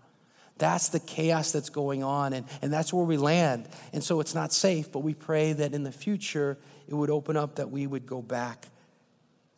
That's 0.60 0.90
the 0.90 1.00
chaos 1.00 1.52
that's 1.52 1.70
going 1.70 2.04
on, 2.04 2.34
and, 2.34 2.46
and 2.60 2.70
that's 2.70 2.92
where 2.92 3.04
we 3.04 3.16
land. 3.16 3.66
And 3.94 4.04
so 4.04 4.20
it's 4.20 4.34
not 4.34 4.52
safe, 4.52 4.92
but 4.92 4.98
we 4.98 5.14
pray 5.14 5.54
that 5.54 5.72
in 5.72 5.84
the 5.84 5.90
future 5.90 6.58
it 6.86 6.92
would 6.92 7.08
open 7.08 7.34
up 7.34 7.56
that 7.56 7.70
we 7.70 7.86
would 7.86 8.04
go 8.04 8.20
back 8.20 8.68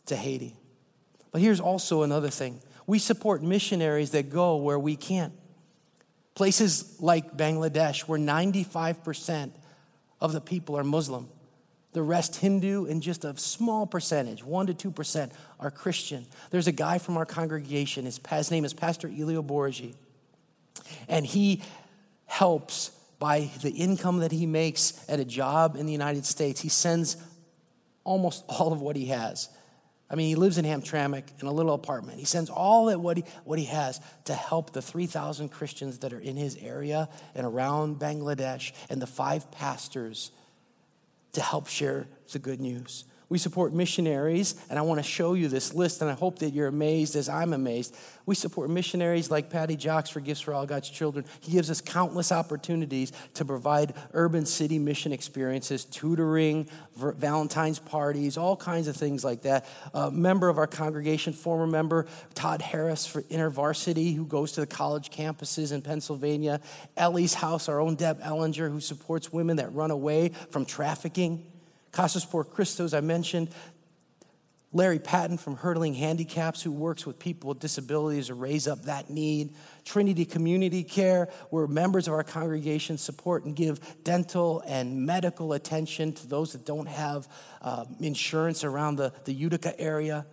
to 0.06 0.14
Haiti. 0.14 0.54
But 1.32 1.40
here's 1.40 1.58
also 1.58 2.04
another 2.04 2.30
thing 2.30 2.60
we 2.86 3.00
support 3.00 3.42
missionaries 3.42 4.10
that 4.10 4.30
go 4.30 4.56
where 4.56 4.78
we 4.78 4.94
can't. 4.94 5.32
Places 6.36 7.00
like 7.00 7.36
Bangladesh, 7.36 8.02
where 8.02 8.18
95% 8.18 9.50
of 10.20 10.32
the 10.32 10.40
people 10.40 10.78
are 10.78 10.84
Muslim, 10.84 11.28
the 11.94 12.02
rest 12.02 12.36
Hindu, 12.36 12.86
and 12.86 13.02
just 13.02 13.24
a 13.24 13.36
small 13.36 13.88
percentage, 13.88 14.44
1% 14.44 14.78
to 14.78 14.90
2%, 14.90 15.32
are 15.58 15.70
Christian. 15.72 16.26
There's 16.50 16.68
a 16.68 16.72
guy 16.72 16.98
from 16.98 17.16
our 17.16 17.26
congregation, 17.26 18.04
his, 18.04 18.20
his 18.30 18.50
name 18.52 18.64
is 18.64 18.72
Pastor 18.72 19.08
Elio 19.08 19.42
Borgi. 19.42 19.94
And 21.08 21.26
he 21.26 21.62
helps 22.26 22.90
by 23.18 23.50
the 23.62 23.70
income 23.70 24.18
that 24.18 24.32
he 24.32 24.46
makes 24.46 25.04
at 25.08 25.20
a 25.20 25.24
job 25.24 25.76
in 25.76 25.86
the 25.86 25.92
United 25.92 26.24
States. 26.26 26.60
He 26.60 26.68
sends 26.68 27.16
almost 28.04 28.44
all 28.48 28.72
of 28.72 28.80
what 28.80 28.96
he 28.96 29.06
has. 29.06 29.48
I 30.10 30.14
mean, 30.14 30.28
he 30.28 30.34
lives 30.34 30.58
in 30.58 30.66
Hamtramck 30.66 31.24
in 31.40 31.46
a 31.46 31.52
little 31.52 31.72
apartment. 31.72 32.18
He 32.18 32.26
sends 32.26 32.50
all 32.50 32.86
that 32.86 33.00
what 33.00 33.16
he, 33.16 33.24
what 33.44 33.58
he 33.58 33.64
has 33.66 33.98
to 34.26 34.34
help 34.34 34.72
the 34.72 34.82
3,000 34.82 35.48
Christians 35.48 36.00
that 36.00 36.12
are 36.12 36.20
in 36.20 36.36
his 36.36 36.56
area 36.56 37.08
and 37.34 37.46
around 37.46 37.98
Bangladesh 37.98 38.72
and 38.90 39.00
the 39.00 39.06
five 39.06 39.50
pastors 39.50 40.30
to 41.32 41.40
help 41.40 41.66
share 41.66 42.06
the 42.30 42.38
good 42.38 42.60
news. 42.60 43.04
We 43.32 43.38
support 43.38 43.72
missionaries, 43.72 44.56
and 44.68 44.78
I 44.78 44.82
want 44.82 44.98
to 44.98 45.02
show 45.02 45.32
you 45.32 45.48
this 45.48 45.72
list, 45.72 46.02
and 46.02 46.10
I 46.10 46.12
hope 46.12 46.40
that 46.40 46.52
you're 46.52 46.66
amazed 46.66 47.16
as 47.16 47.30
I'm 47.30 47.54
amazed. 47.54 47.96
We 48.26 48.34
support 48.34 48.68
missionaries 48.68 49.30
like 49.30 49.48
Patty 49.48 49.74
Jocks 49.74 50.10
for 50.10 50.20
Gifts 50.20 50.42
for 50.42 50.52
All 50.52 50.66
God's 50.66 50.90
Children. 50.90 51.24
He 51.40 51.52
gives 51.52 51.70
us 51.70 51.80
countless 51.80 52.30
opportunities 52.30 53.10
to 53.32 53.46
provide 53.46 53.94
urban 54.12 54.44
city 54.44 54.78
mission 54.78 55.14
experiences, 55.14 55.86
tutoring, 55.86 56.68
Valentine's 56.94 57.78
parties, 57.78 58.36
all 58.36 58.54
kinds 58.54 58.86
of 58.86 58.96
things 58.96 59.24
like 59.24 59.40
that. 59.44 59.64
A 59.94 60.10
member 60.10 60.50
of 60.50 60.58
our 60.58 60.66
congregation, 60.66 61.32
former 61.32 61.66
member 61.66 62.06
Todd 62.34 62.60
Harris 62.60 63.06
for 63.06 63.22
InterVarsity, 63.22 64.14
who 64.14 64.26
goes 64.26 64.52
to 64.52 64.60
the 64.60 64.66
college 64.66 65.08
campuses 65.08 65.72
in 65.72 65.80
Pennsylvania. 65.80 66.60
Ellie's 66.98 67.32
House, 67.32 67.70
our 67.70 67.80
own 67.80 67.94
Deb 67.94 68.20
Ellinger, 68.20 68.70
who 68.70 68.80
supports 68.80 69.32
women 69.32 69.56
that 69.56 69.72
run 69.72 69.90
away 69.90 70.32
from 70.50 70.66
trafficking. 70.66 71.46
Casas 71.92 72.24
por 72.24 72.44
Cristo, 72.44 72.84
as 72.84 72.94
I 72.94 73.00
mentioned, 73.00 73.50
Larry 74.74 74.98
Patton 74.98 75.36
from 75.36 75.56
Hurdling 75.56 75.92
Handicaps, 75.92 76.62
who 76.62 76.72
works 76.72 77.04
with 77.04 77.18
people 77.18 77.48
with 77.50 77.58
disabilities 77.58 78.28
to 78.28 78.34
raise 78.34 78.66
up 78.66 78.82
that 78.84 79.10
need. 79.10 79.54
Trinity 79.84 80.24
Community 80.24 80.82
Care, 80.82 81.28
where 81.50 81.66
members 81.66 82.08
of 82.08 82.14
our 82.14 82.24
congregation 82.24 82.96
support 82.96 83.44
and 83.44 83.54
give 83.54 83.80
dental 84.02 84.62
and 84.66 85.04
medical 85.04 85.52
attention 85.52 86.14
to 86.14 86.26
those 86.26 86.52
that 86.52 86.64
don't 86.64 86.86
have 86.88 87.28
uh, 87.60 87.84
insurance 88.00 88.64
around 88.64 88.96
the, 88.96 89.12
the 89.24 89.32
Utica 89.34 89.78
area. 89.78 90.24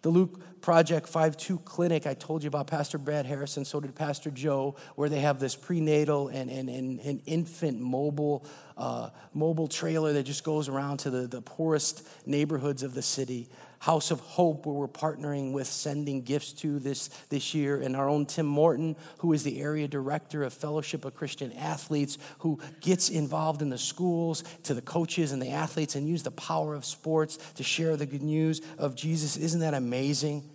The 0.00 0.08
Luke 0.08 0.40
Project 0.62 1.08
52 1.08 1.58
clinic, 1.58 2.06
I 2.06 2.14
told 2.14 2.44
you 2.44 2.48
about 2.48 2.68
Pastor 2.68 2.96
Brad 2.96 3.26
Harrison, 3.26 3.64
so 3.64 3.80
did 3.80 3.96
Pastor 3.96 4.30
Joe, 4.30 4.76
where 4.94 5.08
they 5.08 5.20
have 5.20 5.40
this 5.40 5.56
prenatal 5.56 6.28
and, 6.28 6.48
and, 6.48 6.68
and, 6.68 7.00
and 7.00 7.20
infant 7.26 7.80
mobile, 7.80 8.46
uh, 8.78 9.10
mobile 9.34 9.66
trailer 9.66 10.12
that 10.12 10.22
just 10.22 10.44
goes 10.44 10.68
around 10.68 10.98
to 10.98 11.10
the, 11.10 11.26
the 11.26 11.42
poorest 11.42 12.08
neighborhoods 12.26 12.84
of 12.84 12.94
the 12.94 13.02
city. 13.02 13.48
House 13.82 14.12
of 14.12 14.20
Hope, 14.20 14.64
where 14.64 14.76
we're 14.76 14.86
partnering 14.86 15.50
with 15.50 15.66
sending 15.66 16.22
gifts 16.22 16.52
to 16.52 16.78
this, 16.78 17.08
this 17.30 17.52
year, 17.52 17.80
and 17.80 17.96
our 17.96 18.08
own 18.08 18.26
Tim 18.26 18.46
Morton, 18.46 18.94
who 19.18 19.32
is 19.32 19.42
the 19.42 19.60
area 19.60 19.88
director 19.88 20.44
of 20.44 20.52
Fellowship 20.52 21.04
of 21.04 21.14
Christian 21.14 21.50
Athletes, 21.54 22.16
who 22.38 22.60
gets 22.80 23.08
involved 23.08 23.60
in 23.60 23.70
the 23.70 23.78
schools, 23.78 24.44
to 24.62 24.72
the 24.72 24.82
coaches 24.82 25.32
and 25.32 25.42
the 25.42 25.50
athletes, 25.50 25.96
and 25.96 26.08
use 26.08 26.22
the 26.22 26.30
power 26.30 26.76
of 26.76 26.84
sports 26.84 27.38
to 27.56 27.64
share 27.64 27.96
the 27.96 28.06
good 28.06 28.22
news 28.22 28.60
of 28.78 28.94
Jesus. 28.94 29.36
Isn't 29.36 29.58
that 29.62 29.74
amazing? 29.74 30.48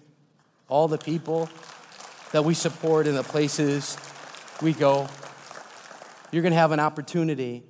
All 0.70 0.88
the 0.88 0.98
people 0.98 1.50
that 2.32 2.46
we 2.46 2.54
support 2.54 3.08
in 3.08 3.16
the 3.16 3.24
places 3.24 3.98
we 4.62 4.72
go. 4.72 5.10
You're 6.32 6.44
going 6.44 6.54
to 6.54 6.60
have 6.60 6.72
an 6.72 6.80
opportunity 6.80 7.64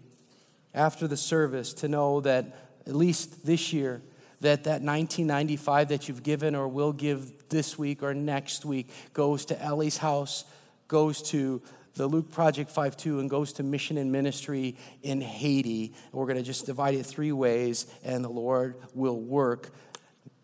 after 0.76 1.08
the 1.08 1.17
service 1.17 1.74
to 1.74 1.88
know 1.88 2.22
that 2.22 2.46
at 2.86 2.96
least 2.96 3.43
this 3.43 3.74
year, 3.74 4.04
that 4.41 4.63
that 4.65 4.82
1995 4.82 5.89
that 5.89 6.08
you've 6.08 6.23
given 6.23 6.56
or 6.56 6.67
will 6.67 6.93
give 6.93 7.50
this 7.50 7.78
week 7.78 8.04
or 8.04 8.13
next 8.13 8.65
week 8.65 8.89
goes 9.13 9.45
to 9.45 9.62
Ellie's 9.62 9.97
house, 9.97 10.45
goes 10.88 11.21
to 11.21 11.62
the 11.95 12.08
Luke 12.08 12.32
Project 12.32 12.69
52 12.69 13.19
and 13.19 13.30
goes 13.30 13.54
to 13.54 13.63
mission 13.63 13.97
and 13.97 14.12
ministry 14.12 14.78
in 15.02 15.19
Haiti. 15.19 15.93
We're 16.12 16.26
going 16.26 16.38
to 16.38 16.43
just 16.43 16.65
divide 16.65 16.93
it 16.93 17.04
three 17.04 17.32
ways, 17.32 17.88
and 18.04 18.23
the 18.23 18.30
Lord 18.30 18.76
will 18.93 19.19
work, 19.19 19.71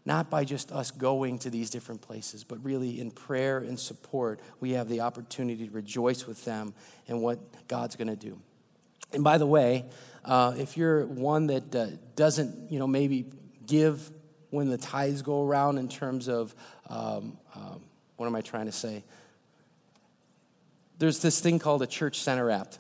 not 0.04 0.30
by 0.30 0.44
just 0.44 0.72
us 0.72 0.90
going 0.92 1.40
to 1.40 1.50
these 1.50 1.70
different 1.70 2.02
places, 2.02 2.44
but 2.44 2.64
really 2.64 3.00
in 3.00 3.12
prayer 3.12 3.60
and 3.60 3.80
support. 3.80 4.40
We 4.60 4.72
have 4.72 4.90
the 4.90 5.02
opportunity 5.02 5.68
to 5.68 5.72
rejoice 5.72 6.26
with 6.26 6.44
them 6.44 6.74
and 7.08 7.22
what 7.22 7.40
God's 7.68 7.96
going 7.96 8.10
to 8.10 8.16
do. 8.16 8.40
And 9.14 9.24
by 9.24 9.38
the 9.38 9.46
way, 9.46 9.86
uh, 10.26 10.56
if 10.58 10.76
you're 10.76 11.06
one 11.06 11.48
that 11.48 11.76
uh, 11.76 11.88
doesn't, 12.16 12.72
you 12.72 12.80
know, 12.80 12.88
maybe 12.88 13.28
give 13.74 14.12
when 14.52 14.70
the 14.70 14.78
tithes 14.78 15.24
go 15.24 15.44
around 15.44 15.80
in 15.80 15.88
terms 15.88 16.30
of, 16.30 16.54
um, 16.90 17.40
um, 17.56 17.82
what 18.18 18.28
am 18.28 18.36
I 18.36 18.42
trying 18.42 18.68
to 18.68 18.72
say? 18.72 19.04
There's 21.00 21.24
this 21.24 21.40
thing 21.40 21.58
called 21.58 21.82
a 21.82 21.88
church 21.88 22.20
center 22.20 22.52
app. 22.52 22.76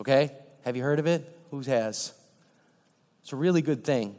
Okay? 0.00 0.32
Have 0.64 0.76
you 0.76 0.82
heard 0.82 0.98
of 0.98 1.06
it? 1.06 1.24
Who 1.52 1.60
has? 1.60 2.12
It's 3.22 3.32
a 3.32 3.36
really 3.36 3.62
good 3.62 3.84
thing. 3.84 4.16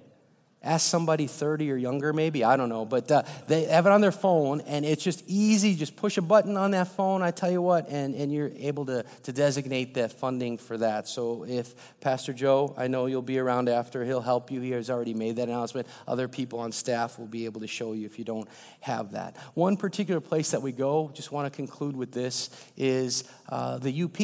Ask 0.64 0.90
somebody 0.90 1.28
30 1.28 1.72
or 1.72 1.76
younger, 1.76 2.14
maybe, 2.14 2.44
I 2.44 2.58
don't 2.58 2.68
know, 2.68 2.84
but 2.84 3.12
uh, 3.12 3.22
they 3.48 3.66
have 3.66 3.86
it 3.86 3.92
on 3.92 4.02
their 4.02 4.12
phone 4.12 4.62
and 4.62 4.84
it's 4.84 5.04
just 5.04 5.24
easy. 5.28 5.76
Just 5.76 5.96
push 5.96 6.18
a 6.18 6.22
button 6.22 6.58
on 6.58 6.72
that 6.72 6.88
phone, 6.88 7.22
I 7.22 7.30
tell 7.30 7.52
you 7.52 7.62
what, 7.62 7.88
and, 7.90 8.16
and 8.16 8.34
you're 8.34 8.50
able 8.58 8.84
to, 8.88 9.04
to 9.24 9.32
designate 9.32 9.94
that 9.94 10.14
funding 10.14 10.58
for 10.58 10.76
that. 10.80 11.08
So 11.08 11.46
if 11.48 11.76
Pastor 12.02 12.34
Joe, 12.34 12.74
I 12.76 12.88
know 12.88 13.06
you'll 13.06 13.22
be 13.22 13.38
around 13.38 13.70
after, 13.70 14.04
he'll 14.04 14.20
help 14.20 14.50
you. 14.50 14.60
He 14.60 14.72
has 14.72 14.90
already 14.90 15.14
made 15.14 15.36
that 15.36 15.48
announcement. 15.48 15.88
Other 16.08 16.28
people 16.28 16.60
on 16.60 16.72
staff 16.72 17.20
will 17.20 17.28
be 17.28 17.46
able 17.46 17.62
to 17.62 17.68
show 17.68 17.94
you 17.94 18.08
if 18.08 18.18
you 18.18 18.26
don't 18.26 18.50
have 18.80 19.12
that. 19.12 19.38
One 19.54 19.78
particular 19.78 20.20
place 20.20 20.52
that 20.52 20.64
we 20.64 20.72
go, 20.72 21.12
just 21.14 21.32
want 21.32 21.46
to 21.46 21.56
conclude 21.56 21.96
with 21.96 22.12
this, 22.12 22.50
is 22.76 23.26
uh, 23.50 23.78
the 23.78 24.04
UP, 24.04 24.18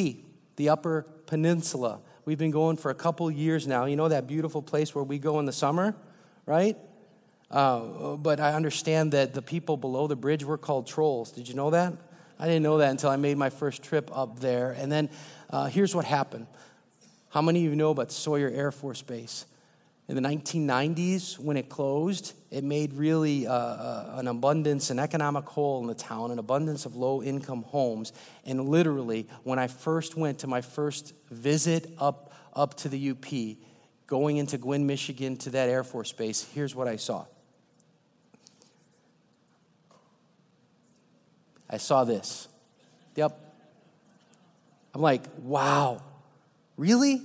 the 0.56 0.68
Upper 0.68 1.06
Peninsula. 1.26 2.00
We've 2.24 2.38
been 2.38 2.50
going 2.50 2.76
for 2.76 2.90
a 2.90 2.94
couple 2.94 3.30
years 3.30 3.68
now. 3.68 3.84
You 3.84 3.94
know 3.94 4.08
that 4.08 4.26
beautiful 4.26 4.62
place 4.62 4.96
where 4.96 5.04
we 5.04 5.20
go 5.20 5.38
in 5.38 5.46
the 5.46 5.52
summer? 5.52 5.94
Right? 6.46 6.76
Uh, 7.50 8.16
but 8.16 8.40
I 8.40 8.54
understand 8.54 9.12
that 9.12 9.34
the 9.34 9.42
people 9.42 9.76
below 9.76 10.06
the 10.06 10.16
bridge 10.16 10.44
were 10.44 10.58
called 10.58 10.86
trolls. 10.86 11.30
Did 11.30 11.48
you 11.48 11.54
know 11.54 11.70
that? 11.70 11.92
I 12.38 12.46
didn't 12.46 12.62
know 12.62 12.78
that 12.78 12.90
until 12.90 13.10
I 13.10 13.16
made 13.16 13.36
my 13.36 13.50
first 13.50 13.82
trip 13.82 14.10
up 14.12 14.40
there. 14.40 14.72
And 14.72 14.90
then 14.90 15.08
uh, 15.50 15.66
here's 15.66 15.94
what 15.94 16.04
happened. 16.04 16.46
How 17.28 17.42
many 17.42 17.64
of 17.64 17.70
you 17.70 17.76
know 17.76 17.90
about 17.90 18.12
Sawyer 18.12 18.48
Air 18.48 18.72
Force 18.72 19.02
Base? 19.02 19.46
In 20.06 20.16
the 20.16 20.20
1990s, 20.20 21.38
when 21.38 21.56
it 21.56 21.70
closed, 21.70 22.34
it 22.50 22.62
made 22.62 22.92
really 22.92 23.46
uh, 23.46 23.52
uh, 23.54 24.14
an 24.18 24.28
abundance, 24.28 24.90
an 24.90 24.98
economic 24.98 25.46
hole 25.46 25.80
in 25.80 25.86
the 25.86 25.94
town, 25.94 26.30
an 26.30 26.38
abundance 26.38 26.84
of 26.84 26.94
low 26.94 27.22
income 27.22 27.62
homes. 27.62 28.12
And 28.44 28.68
literally, 28.68 29.26
when 29.44 29.58
I 29.58 29.66
first 29.66 30.14
went 30.14 30.40
to 30.40 30.46
my 30.46 30.60
first 30.60 31.14
visit 31.30 31.90
up, 31.98 32.34
up 32.52 32.74
to 32.78 32.90
the 32.90 33.10
UP, 33.10 33.24
going 34.06 34.36
into 34.36 34.58
Gwinn, 34.58 34.86
Michigan 34.86 35.36
to 35.38 35.50
that 35.50 35.68
Air 35.68 35.84
Force 35.84 36.12
Base, 36.12 36.46
here's 36.54 36.74
what 36.74 36.88
I 36.88 36.96
saw. 36.96 37.26
I 41.68 41.78
saw 41.78 42.04
this. 42.04 42.48
Yep. 43.16 43.40
I'm 44.94 45.00
like, 45.00 45.22
wow, 45.38 46.02
really? 46.76 47.22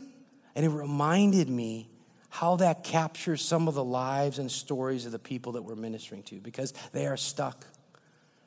And 0.56 0.66
it 0.66 0.70
reminded 0.70 1.50
me 1.50 1.88
how 2.30 2.56
that 2.58 2.84
captures 2.84 3.44
some 3.44 3.68
of 3.68 3.74
the 3.74 3.84
lives 3.84 4.40
and 4.40 4.50
stories 4.52 5.06
of 5.06 5.12
the 5.12 5.20
people 5.20 5.54
that 5.54 5.62
we're 5.62 5.76
ministering 5.76 6.24
to 6.24 6.36
because 6.36 6.74
they 6.94 7.06
are 7.06 7.18
stuck 7.18 7.66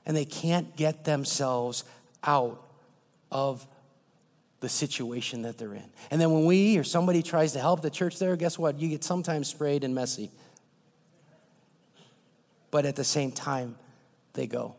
and 0.06 0.16
they 0.16 0.24
can't 0.24 0.76
get 0.76 1.04
themselves 1.04 1.84
out 2.24 2.62
of 3.30 3.66
the 4.62 4.68
situation 4.68 5.42
that 5.42 5.58
they're 5.58 5.74
in. 5.74 5.90
And 6.12 6.20
then 6.20 6.30
when 6.30 6.46
we 6.46 6.78
or 6.78 6.84
somebody 6.84 7.20
tries 7.20 7.52
to 7.52 7.58
help 7.58 7.82
the 7.82 7.90
church 7.90 8.20
there, 8.20 8.36
guess 8.36 8.56
what? 8.56 8.78
You 8.78 8.88
get 8.88 9.02
sometimes 9.02 9.48
sprayed 9.48 9.82
and 9.82 9.92
messy. 9.92 10.30
But 12.70 12.86
at 12.86 12.94
the 12.94 13.04
same 13.04 13.32
time, 13.32 13.76
they 14.34 14.46
go. 14.46 14.76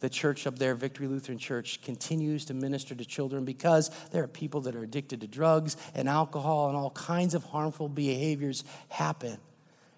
The 0.00 0.08
church 0.08 0.46
up 0.46 0.58
there, 0.58 0.74
Victory 0.74 1.06
Lutheran 1.06 1.38
Church, 1.38 1.82
continues 1.82 2.46
to 2.46 2.54
minister 2.54 2.94
to 2.94 3.04
children 3.04 3.44
because 3.44 3.90
there 4.10 4.24
are 4.24 4.28
people 4.28 4.62
that 4.62 4.74
are 4.74 4.82
addicted 4.82 5.20
to 5.20 5.26
drugs 5.26 5.76
and 5.94 6.08
alcohol 6.08 6.68
and 6.68 6.76
all 6.76 6.90
kinds 6.90 7.34
of 7.34 7.44
harmful 7.44 7.90
behaviors 7.90 8.64
happen. 8.88 9.36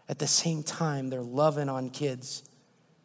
At 0.08 0.18
the 0.18 0.26
same 0.26 0.64
time, 0.64 1.10
they're 1.10 1.22
loving 1.22 1.68
on 1.68 1.90
kids 1.90 2.42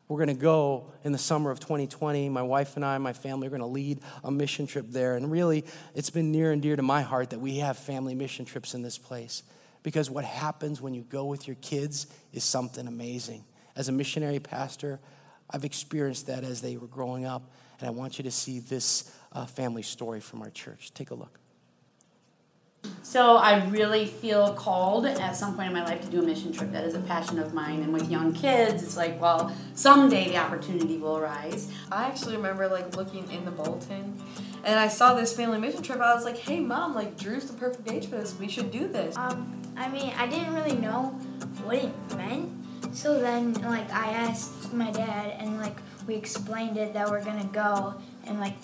we're 0.09 0.17
going 0.17 0.35
to 0.35 0.41
go 0.41 0.91
in 1.03 1.11
the 1.11 1.19
summer 1.19 1.51
of 1.51 1.59
2020. 1.59 2.29
My 2.29 2.41
wife 2.41 2.75
and 2.75 2.83
I, 2.83 2.97
my 2.97 3.13
family, 3.13 3.45
are 3.45 3.51
going 3.51 3.61
to 3.61 3.67
lead 3.67 3.99
a 4.23 4.31
mission 4.31 4.65
trip 4.65 4.87
there. 4.89 5.15
And 5.15 5.31
really, 5.31 5.63
it's 5.93 6.09
been 6.09 6.31
near 6.31 6.51
and 6.51 6.63
dear 6.63 6.75
to 6.75 6.81
my 6.81 7.03
heart 7.03 7.29
that 7.29 7.39
we 7.39 7.57
have 7.57 7.77
family 7.77 8.15
mission 8.15 8.43
trips 8.43 8.73
in 8.73 8.81
this 8.81 8.97
place. 8.97 9.43
Because 9.83 10.09
what 10.09 10.25
happens 10.25 10.81
when 10.81 10.95
you 10.95 11.03
go 11.03 11.25
with 11.25 11.47
your 11.47 11.57
kids 11.61 12.07
is 12.33 12.43
something 12.43 12.87
amazing. 12.87 13.45
As 13.75 13.87
a 13.87 13.91
missionary 13.91 14.39
pastor, 14.39 14.99
I've 15.47 15.63
experienced 15.63 16.25
that 16.25 16.43
as 16.43 16.59
they 16.59 16.75
were 16.75 16.87
growing 16.87 17.25
up. 17.25 17.51
And 17.79 17.87
I 17.87 17.91
want 17.91 18.17
you 18.17 18.23
to 18.23 18.31
see 18.31 18.59
this 18.59 19.15
uh, 19.31 19.45
family 19.45 19.83
story 19.83 20.21
from 20.21 20.41
our 20.41 20.49
church. 20.49 20.91
Take 20.95 21.11
a 21.11 21.15
look. 21.15 21.39
So 23.09 23.37
I 23.37 23.65
really 23.69 24.05
feel 24.05 24.53
called 24.53 25.07
at 25.07 25.35
some 25.35 25.55
point 25.55 25.69
in 25.69 25.73
my 25.73 25.83
life 25.83 25.99
to 26.01 26.07
do 26.07 26.19
a 26.19 26.21
mission 26.21 26.53
trip. 26.53 26.71
That 26.71 26.83
is 26.83 26.93
a 26.93 26.99
passion 26.99 27.39
of 27.39 27.55
mine. 27.55 27.81
And 27.81 27.91
with 27.91 28.07
young 28.07 28.33
kids, 28.33 28.83
it's 28.83 28.95
like, 28.95 29.19
well, 29.19 29.51
someday 29.73 30.29
the 30.29 30.37
opportunity 30.37 30.97
will 30.97 31.17
arise. 31.17 31.71
I 31.91 32.05
actually 32.05 32.35
remember 32.35 32.67
like 32.67 32.95
looking 32.95 33.27
in 33.31 33.45
the 33.45 33.51
bulletin 33.51 34.15
and 34.63 34.79
I 34.79 34.89
saw 34.89 35.15
this 35.15 35.33
family 35.33 35.57
mission 35.57 35.81
trip. 35.81 35.99
I 35.99 36.13
was 36.13 36.23
like, 36.23 36.37
hey 36.37 36.59
mom, 36.59 36.93
like 36.93 37.17
Drew's 37.17 37.45
the 37.45 37.53
perfect 37.53 37.89
age 37.89 38.05
for 38.05 38.17
this. 38.17 38.37
We 38.37 38.47
should 38.47 38.69
do 38.69 38.87
this. 38.87 39.17
Um, 39.17 39.59
I 39.75 39.89
mean, 39.89 40.13
I 40.15 40.27
didn't 40.27 40.53
really 40.53 40.77
know 40.77 41.05
what 41.63 41.77
it 41.77 42.15
meant. 42.15 42.51
So 42.95 43.19
then, 43.19 43.53
like, 43.53 43.91
I 43.91 44.11
asked 44.11 44.73
my 44.73 44.91
dad, 44.91 45.35
and 45.39 45.59
like, 45.59 45.77
we 46.07 46.15
explained 46.15 46.77
it 46.77 46.93
that 46.93 47.09
we're 47.09 47.23
gonna 47.23 47.49
go 47.51 47.95
and 48.25 48.39
like 48.39 48.55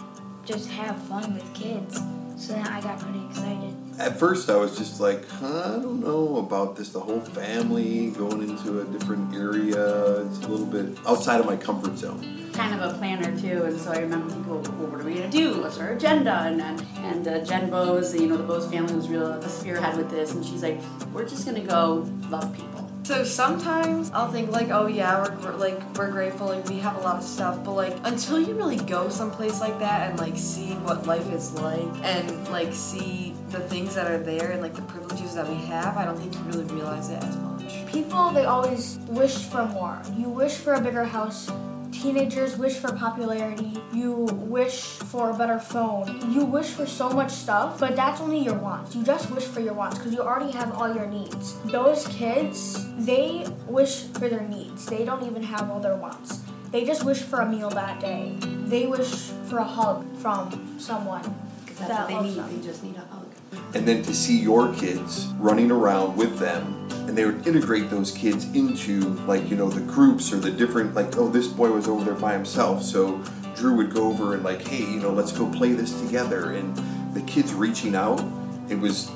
just 0.45 0.69
have 0.69 1.01
fun 1.03 1.33
with 1.33 1.53
kids. 1.53 1.99
So 2.37 2.53
then 2.53 2.67
I 2.67 2.81
got 2.81 2.99
pretty 2.99 3.25
excited 3.25 3.84
at 3.99 4.19
first 4.19 4.49
I 4.49 4.55
was 4.55 4.77
just 4.77 4.99
like, 4.99 5.27
huh, 5.29 5.77
I 5.77 5.81
don't 5.81 6.01
know 6.01 6.37
about 6.37 6.75
this. 6.75 6.89
The 6.89 6.99
whole 6.99 7.21
family 7.21 8.11
going 8.11 8.41
into 8.41 8.81
a 8.81 8.85
different 8.85 9.33
area. 9.33 10.21
It's 10.21 10.39
a 10.39 10.47
little 10.47 10.65
bit 10.65 10.97
outside 11.07 11.39
of 11.39 11.45
my 11.45 11.55
comfort 11.55 11.97
zone. 11.97 12.49
Kind 12.53 12.73
of 12.73 12.95
a 12.95 12.97
planner 12.97 13.37
too, 13.37 13.63
and 13.63 13.79
so 13.79 13.91
I 13.91 13.99
remember 13.99 14.33
people, 14.33 14.61
well, 14.61 14.87
what 14.87 15.01
are 15.01 15.03
we 15.03 15.15
gonna 15.15 15.29
do? 15.29 15.61
What's 15.61 15.77
our 15.77 15.91
agenda? 15.91 16.31
And 16.31 16.61
and 16.61 17.27
uh, 17.27 17.43
Jen 17.43 17.69
Bose, 17.69 18.15
you 18.15 18.27
know, 18.27 18.37
the 18.37 18.43
Bose 18.43 18.69
family 18.71 18.95
was 18.95 19.09
real 19.09 19.39
the 19.39 19.49
spearhead 19.49 19.97
with 19.97 20.09
this, 20.09 20.33
and 20.33 20.45
she's 20.45 20.63
like, 20.63 20.79
we're 21.13 21.27
just 21.27 21.45
gonna 21.45 21.59
go 21.59 22.09
love 22.29 22.55
people. 22.55 22.89
So 23.03 23.23
sometimes 23.23 24.09
I'll 24.11 24.31
think 24.31 24.51
like, 24.51 24.69
oh 24.69 24.87
yeah, 24.87 25.27
we're 25.43 25.55
like 25.57 25.97
we're 25.97 26.09
grateful, 26.09 26.47
like 26.47 26.67
we 26.69 26.79
have 26.79 26.95
a 26.95 27.01
lot 27.01 27.17
of 27.17 27.23
stuff, 27.23 27.63
but 27.63 27.73
like 27.73 27.97
until 28.03 28.39
you 28.39 28.55
really 28.55 28.77
go 28.77 29.09
someplace 29.09 29.59
like 29.59 29.77
that 29.79 30.09
and 30.09 30.19
like 30.19 30.37
see 30.37 30.73
what 30.75 31.05
life 31.05 31.29
is 31.31 31.51
like 31.53 31.89
and 32.03 32.47
like 32.47 32.73
see 32.73 33.34
the 33.49 33.59
things 33.61 33.95
that 33.95 34.09
are 34.09 34.17
there 34.17 34.51
and 34.51 34.61
like 34.61 34.73
the 34.73 34.81
privileges 34.83 35.35
that 35.35 35.47
we 35.47 35.55
have, 35.55 35.97
I 35.97 36.05
don't 36.05 36.17
think 36.17 36.33
you 36.33 36.41
really 36.41 36.63
realize 36.73 37.09
it 37.09 37.23
as 37.23 37.35
much. 37.37 37.85
people 37.91 38.31
they 38.31 38.45
always 38.45 38.97
wish 39.07 39.35
for 39.37 39.65
more. 39.67 40.01
You 40.17 40.29
wish 40.29 40.55
for 40.55 40.73
a 40.73 40.81
bigger 40.81 41.03
house. 41.05 41.49
Teenagers 41.91 42.57
wish 42.57 42.73
for 42.75 42.91
popularity. 42.91 43.81
You 43.93 44.11
wish 44.11 44.81
for 44.81 45.29
a 45.31 45.33
better 45.33 45.59
phone. 45.59 46.31
You 46.31 46.43
wish 46.43 46.67
for 46.67 46.85
so 46.85 47.09
much 47.09 47.31
stuff, 47.31 47.79
but 47.79 47.95
that's 47.95 48.19
only 48.19 48.39
your 48.39 48.55
wants. 48.55 48.95
You 48.95 49.03
just 49.03 49.31
wish 49.31 49.45
for 49.45 49.61
your 49.61 49.73
wants 49.73 49.97
because 49.97 50.13
you 50.13 50.19
already 50.19 50.51
have 50.51 50.73
all 50.73 50.93
your 50.93 51.07
needs. 51.07 51.55
Those 51.63 52.05
kids, 52.09 52.85
they 52.97 53.47
wish 53.67 54.03
for 54.03 54.27
their 54.27 54.41
needs. 54.41 54.85
They 54.85 55.05
don't 55.05 55.23
even 55.25 55.41
have 55.43 55.71
all 55.71 55.79
their 55.79 55.95
wants. 55.95 56.41
They 56.71 56.83
just 56.85 57.05
wish 57.05 57.19
for 57.21 57.39
a 57.39 57.49
meal 57.49 57.69
that 57.69 58.01
day. 58.01 58.35
They 58.41 58.85
wish 58.87 59.29
for 59.47 59.59
a 59.59 59.63
hug 59.63 60.05
from 60.17 60.77
someone. 60.77 61.23
Because 61.63 61.79
that's 61.79 61.89
that 61.91 62.11
what 62.11 62.21
they 62.23 62.29
need. 62.29 62.37
them. 62.37 62.59
They 62.61 62.67
just 62.67 62.83
need 62.83 62.97
a 62.97 62.99
hug. 62.99 63.24
And 63.73 63.87
then 63.87 64.01
to 64.03 64.13
see 64.13 64.37
your 64.37 64.73
kids 64.73 65.27
running 65.37 65.71
around 65.71 66.15
with 66.15 66.37
them 66.39 66.87
and 67.07 67.17
they 67.17 67.25
would 67.25 67.45
integrate 67.45 67.89
those 67.89 68.11
kids 68.11 68.45
into 68.53 69.01
like 69.25 69.49
you 69.49 69.55
know 69.55 69.69
the 69.69 69.81
groups 69.81 70.31
or 70.31 70.37
the 70.37 70.51
different 70.51 70.93
like 70.93 71.17
oh 71.17 71.29
this 71.29 71.47
boy 71.47 71.71
was 71.71 71.87
over 71.87 72.03
there 72.03 72.15
by 72.15 72.33
himself 72.33 72.81
so 72.81 73.21
drew 73.55 73.75
would 73.75 73.93
go 73.93 74.07
over 74.07 74.33
and 74.33 74.43
like 74.43 74.61
hey 74.67 74.79
you 74.79 74.99
know 74.99 75.11
let's 75.11 75.31
go 75.31 75.49
play 75.51 75.73
this 75.73 75.99
together 76.01 76.51
and 76.51 76.75
the 77.13 77.21
kids 77.21 77.53
reaching 77.53 77.95
out 77.95 78.23
it 78.69 78.79
was 78.79 79.11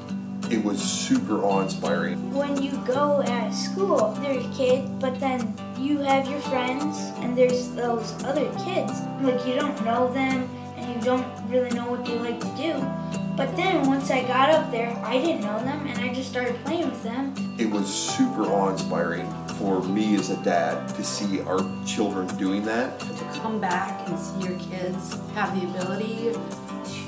it 0.50 0.64
was 0.64 0.82
super 0.82 1.44
awe-inspiring 1.44 2.34
when 2.34 2.62
you 2.62 2.72
go 2.88 3.22
at 3.22 3.52
school, 3.52 4.18
there's 4.22 4.46
kids, 4.58 4.90
but 5.00 5.20
then 5.20 5.54
you 5.78 6.00
have 6.00 6.28
your 6.28 6.40
friends, 6.40 6.98
and 7.18 7.38
there's 7.38 7.70
those 7.72 8.16
other 8.24 8.50
kids. 8.66 9.02
Like, 9.22 9.46
you 9.46 9.56
don't 9.56 9.84
know 9.86 10.12
them, 10.12 10.50
and 10.76 10.96
you 10.96 11.02
don't 11.06 11.28
really 11.50 11.70
know 11.72 11.92
what 11.92 12.04
they 12.04 12.18
like 12.18 12.40
to 12.40 12.48
do. 12.58 13.19
But 13.40 13.56
then 13.56 13.88
once 13.88 14.12
I 14.12 14.24
got 14.24 14.50
up 14.50 14.70
there, 14.70 14.94
I 14.98 15.18
didn't 15.18 15.44
know 15.44 15.58
them, 15.64 15.88
and 15.88 15.98
I 16.00 16.14
just 16.14 16.30
started 16.30 16.62
playing 16.66 16.90
with 16.90 17.02
them. 17.04 17.34
it 17.58 17.72
was 17.72 17.88
super 17.88 18.44
awe-inspiring 18.44 19.32
for 19.58 19.82
me 19.82 20.16
as 20.16 20.30
a 20.30 20.36
dad 20.44 20.90
to 20.96 21.04
see 21.06 21.40
our 21.44 21.60
children 21.86 22.28
doing 22.36 22.66
that 22.66 23.00
to 23.00 23.40
come 23.40 23.62
back 23.62 24.06
and 24.10 24.20
see 24.20 24.42
your 24.42 24.60
kids 24.60 25.18
have 25.36 25.58
the 25.58 25.66
ability 25.70 26.34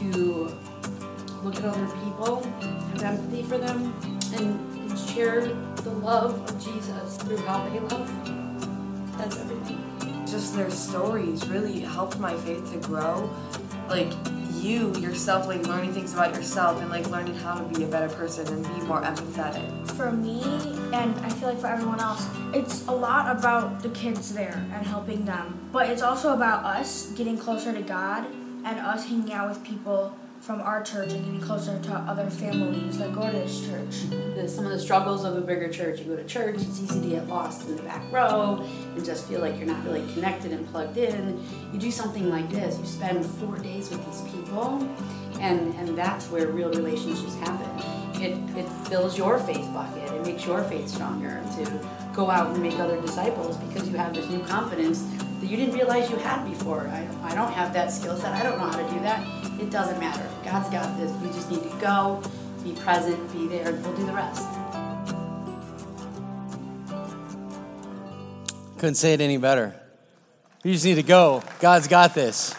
to 0.10 0.58
look 1.44 1.58
at 1.58 1.66
other 1.66 1.88
people, 2.06 2.42
have 2.94 3.04
empathy 3.04 3.44
for 3.44 3.58
them, 3.58 3.94
and 4.34 4.98
share 4.98 5.42
the 5.84 5.92
love 5.92 6.50
of 6.50 6.64
Jesus 6.64 7.18
through 7.18 7.40
how 7.40 7.68
they 7.68 7.82
love. 7.82 9.18
That's 9.18 9.38
everything. 9.38 10.26
just 10.26 10.56
their 10.56 10.72
stories 10.72 11.46
really 11.50 11.82
helped 11.82 12.20
my 12.20 12.38
faith 12.38 12.72
to 12.72 12.78
grow. 12.88 13.30
Like 13.90 14.14
you 14.62 14.96
yourself, 14.96 15.48
like 15.48 15.66
learning 15.68 15.94
things 15.94 16.14
about 16.14 16.36
yourself 16.36 16.80
and 16.82 16.90
like 16.90 17.10
learning 17.10 17.36
how 17.36 17.56
to 17.56 17.78
be 17.78 17.84
a 17.84 17.88
better 17.88 18.14
person 18.14 18.48
and 18.48 18.64
be 18.64 18.86
more 18.86 19.02
empathetic. 19.02 19.92
For 19.92 20.12
me, 20.12 20.42
and 20.94 21.18
I 21.20 21.30
feel 21.30 21.50
like 21.50 21.60
for 21.60 21.68
everyone 21.68 22.00
else, 22.00 22.26
it's 22.54 22.88
a 22.88 22.92
lot 22.92 23.36
about 23.36 23.82
the 23.82 23.90
kids 23.90 24.34
there 24.34 24.66
and 24.74 24.86
helping 24.86 25.26
them. 25.26 25.70
But 25.72 25.90
it's 25.90 26.02
also 26.02 26.34
about 26.34 26.64
us 26.64 27.12
getting 27.14 27.38
closer 27.38 27.74
to 27.74 27.82
God 27.82 28.26
and 28.64 28.80
us 28.80 29.06
hanging 29.06 29.34
out 29.34 29.50
with 29.50 29.64
people 29.64 30.16
from 30.42 30.60
our 30.62 30.82
church 30.82 31.14
and 31.14 31.24
getting 31.24 31.40
closer 31.40 31.80
to 31.80 31.94
other 31.94 32.28
families 32.30 32.98
that 32.98 33.14
go 33.14 33.28
to 33.28 33.32
this 33.32 33.68
church. 33.68 34.10
The, 34.36 34.48
some 34.48 34.66
of 34.66 34.72
the 34.72 34.80
struggles 34.80 35.24
of 35.24 35.38
a 35.38 35.42
bigger 35.42 35.70
church. 35.70 36.00
You 36.00 36.06
go 36.06 36.16
to 36.16 36.24
church, 36.26 36.56
it's 36.56 36.82
easy 36.82 37.00
to 37.00 37.08
get 37.08 37.28
lost 37.28 37.68
in 37.68 37.76
the 37.76 37.84
back 37.84 38.12
row 38.12 38.68
and 38.96 39.06
just 39.06 39.28
feel 39.28 39.40
like 39.40 39.58
you're 39.58 39.68
not 39.68 39.84
really 39.86 40.02
connected 40.14 40.52
and 40.52 40.68
plugged 40.72 40.98
in. 40.98 41.44
You 41.72 41.80
do 41.80 41.92
something 41.92 42.30
like 42.30 42.50
this, 42.50 42.80
you 42.80 42.86
spend 42.86 43.24
four 43.24 43.58
days 43.60 43.92
with 43.92 44.04
these 44.06 44.34
people, 44.34 44.80
and, 45.40 45.76
and 45.76 45.96
that's 45.96 46.26
where 46.32 46.48
real 46.48 46.70
relationships 46.70 47.36
happen. 47.36 48.22
It, 48.22 48.58
it 48.58 48.68
fills 48.88 49.18
your 49.18 49.38
faith 49.38 49.72
bucket, 49.74 50.12
it 50.12 50.26
makes 50.26 50.46
your 50.46 50.64
faith 50.64 50.88
stronger 50.88 51.42
to 51.58 51.88
go 52.14 52.32
out 52.32 52.54
and 52.54 52.64
make 52.64 52.78
other 52.80 53.00
disciples 53.00 53.58
because 53.58 53.88
you 53.88 53.96
have 53.96 54.14
this 54.14 54.28
new 54.30 54.40
confidence 54.42 55.06
that 55.42 55.50
you 55.50 55.58
didn't 55.58 55.74
realize 55.74 56.10
you 56.10 56.18
had 56.18 56.48
before. 56.48 56.88
I, 56.88 57.08
I 57.24 57.34
don't 57.34 57.52
have 57.52 57.74
that 57.74 57.92
skill 57.92 58.16
set, 58.16 58.32
I 58.32 58.44
don't 58.44 58.60
know 58.60 58.68
how 58.68 58.78
to 58.78 58.94
do 58.94 59.00
that. 59.02 59.60
It 59.60 59.72
doesn't 59.72 60.00
matter. 60.00 60.28
God's 60.46 60.70
got 60.70 60.98
this. 60.98 61.12
We 61.14 61.30
just 61.30 61.50
need 61.50 61.64
to 61.64 61.78
go, 61.78 62.22
be 62.64 62.74
present, 62.74 63.32
be 63.34 63.48
there, 63.48 63.70
and 63.70 63.84
we'll 63.84 63.96
do 63.96 64.06
the 64.06 64.14
rest. 64.14 64.48
Couldn't 68.78 68.96
say 68.96 69.14
it 69.14 69.22
any 69.22 69.38
better. 69.38 69.76
You 70.64 70.74
just 70.74 70.86
need 70.86 70.96
to 70.96 71.04
go. 71.04 71.44
God's 71.60 71.88
got 71.88 72.14
this. 72.14 72.56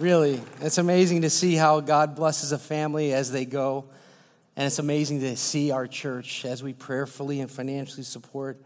Really, 0.00 0.40
it's 0.60 0.78
amazing 0.78 1.22
to 1.22 1.30
see 1.30 1.54
how 1.54 1.78
God 1.80 2.16
blesses 2.16 2.50
a 2.50 2.58
family 2.58 3.12
as 3.12 3.30
they 3.30 3.44
go. 3.44 3.84
And 4.56 4.66
it's 4.66 4.80
amazing 4.80 5.20
to 5.20 5.36
see 5.36 5.70
our 5.70 5.86
church 5.86 6.44
as 6.44 6.62
we 6.62 6.72
prayerfully 6.72 7.40
and 7.40 7.48
financially 7.48 8.02
support 8.02 8.60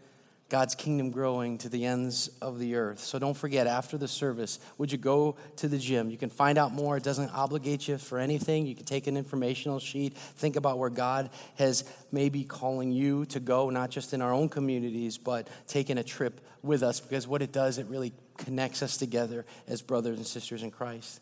God's 0.47 0.75
kingdom 0.75 1.09
growing 1.09 1.57
to 1.59 1.69
the 1.69 1.85
ends 1.85 2.29
of 2.39 2.59
the 2.59 2.75
earth. 2.75 2.99
So 2.99 3.17
don't 3.17 3.35
forget, 3.35 3.65
after 3.65 3.97
the 3.97 4.07
service, 4.07 4.59
would 4.77 4.91
you 4.91 4.97
go 4.99 5.37
to 5.55 5.67
the 5.67 5.79
gym? 5.79 6.11
You 6.11 6.17
can 6.17 6.29
find 6.29 6.59
out 6.59 6.71
more. 6.71 6.97
It 6.97 7.03
doesn't 7.03 7.31
obligate 7.31 7.87
you 7.87 7.97
for 7.97 8.19
anything. 8.19 8.67
You 8.67 8.75
can 8.75 8.85
take 8.85 9.07
an 9.07 9.17
informational 9.17 9.79
sheet, 9.79 10.13
think 10.15 10.55
about 10.55 10.77
where 10.77 10.91
God 10.91 11.31
has 11.57 11.83
maybe 12.11 12.43
calling 12.43 12.91
you 12.91 13.25
to 13.27 13.39
go, 13.39 13.71
not 13.71 13.89
just 13.89 14.13
in 14.13 14.21
our 14.21 14.33
own 14.33 14.47
communities, 14.47 15.17
but 15.17 15.47
taking 15.67 15.97
a 15.97 16.03
trip 16.03 16.41
with 16.61 16.83
us, 16.83 16.99
because 16.99 17.27
what 17.27 17.41
it 17.41 17.51
does, 17.51 17.79
it 17.79 17.87
really 17.87 18.13
connects 18.37 18.83
us 18.83 18.97
together 18.97 19.45
as 19.67 19.81
brothers 19.81 20.17
and 20.17 20.27
sisters 20.27 20.61
in 20.61 20.69
Christ. 20.69 21.21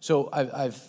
So 0.00 0.28
I've, 0.32 0.52
I've 0.52 0.82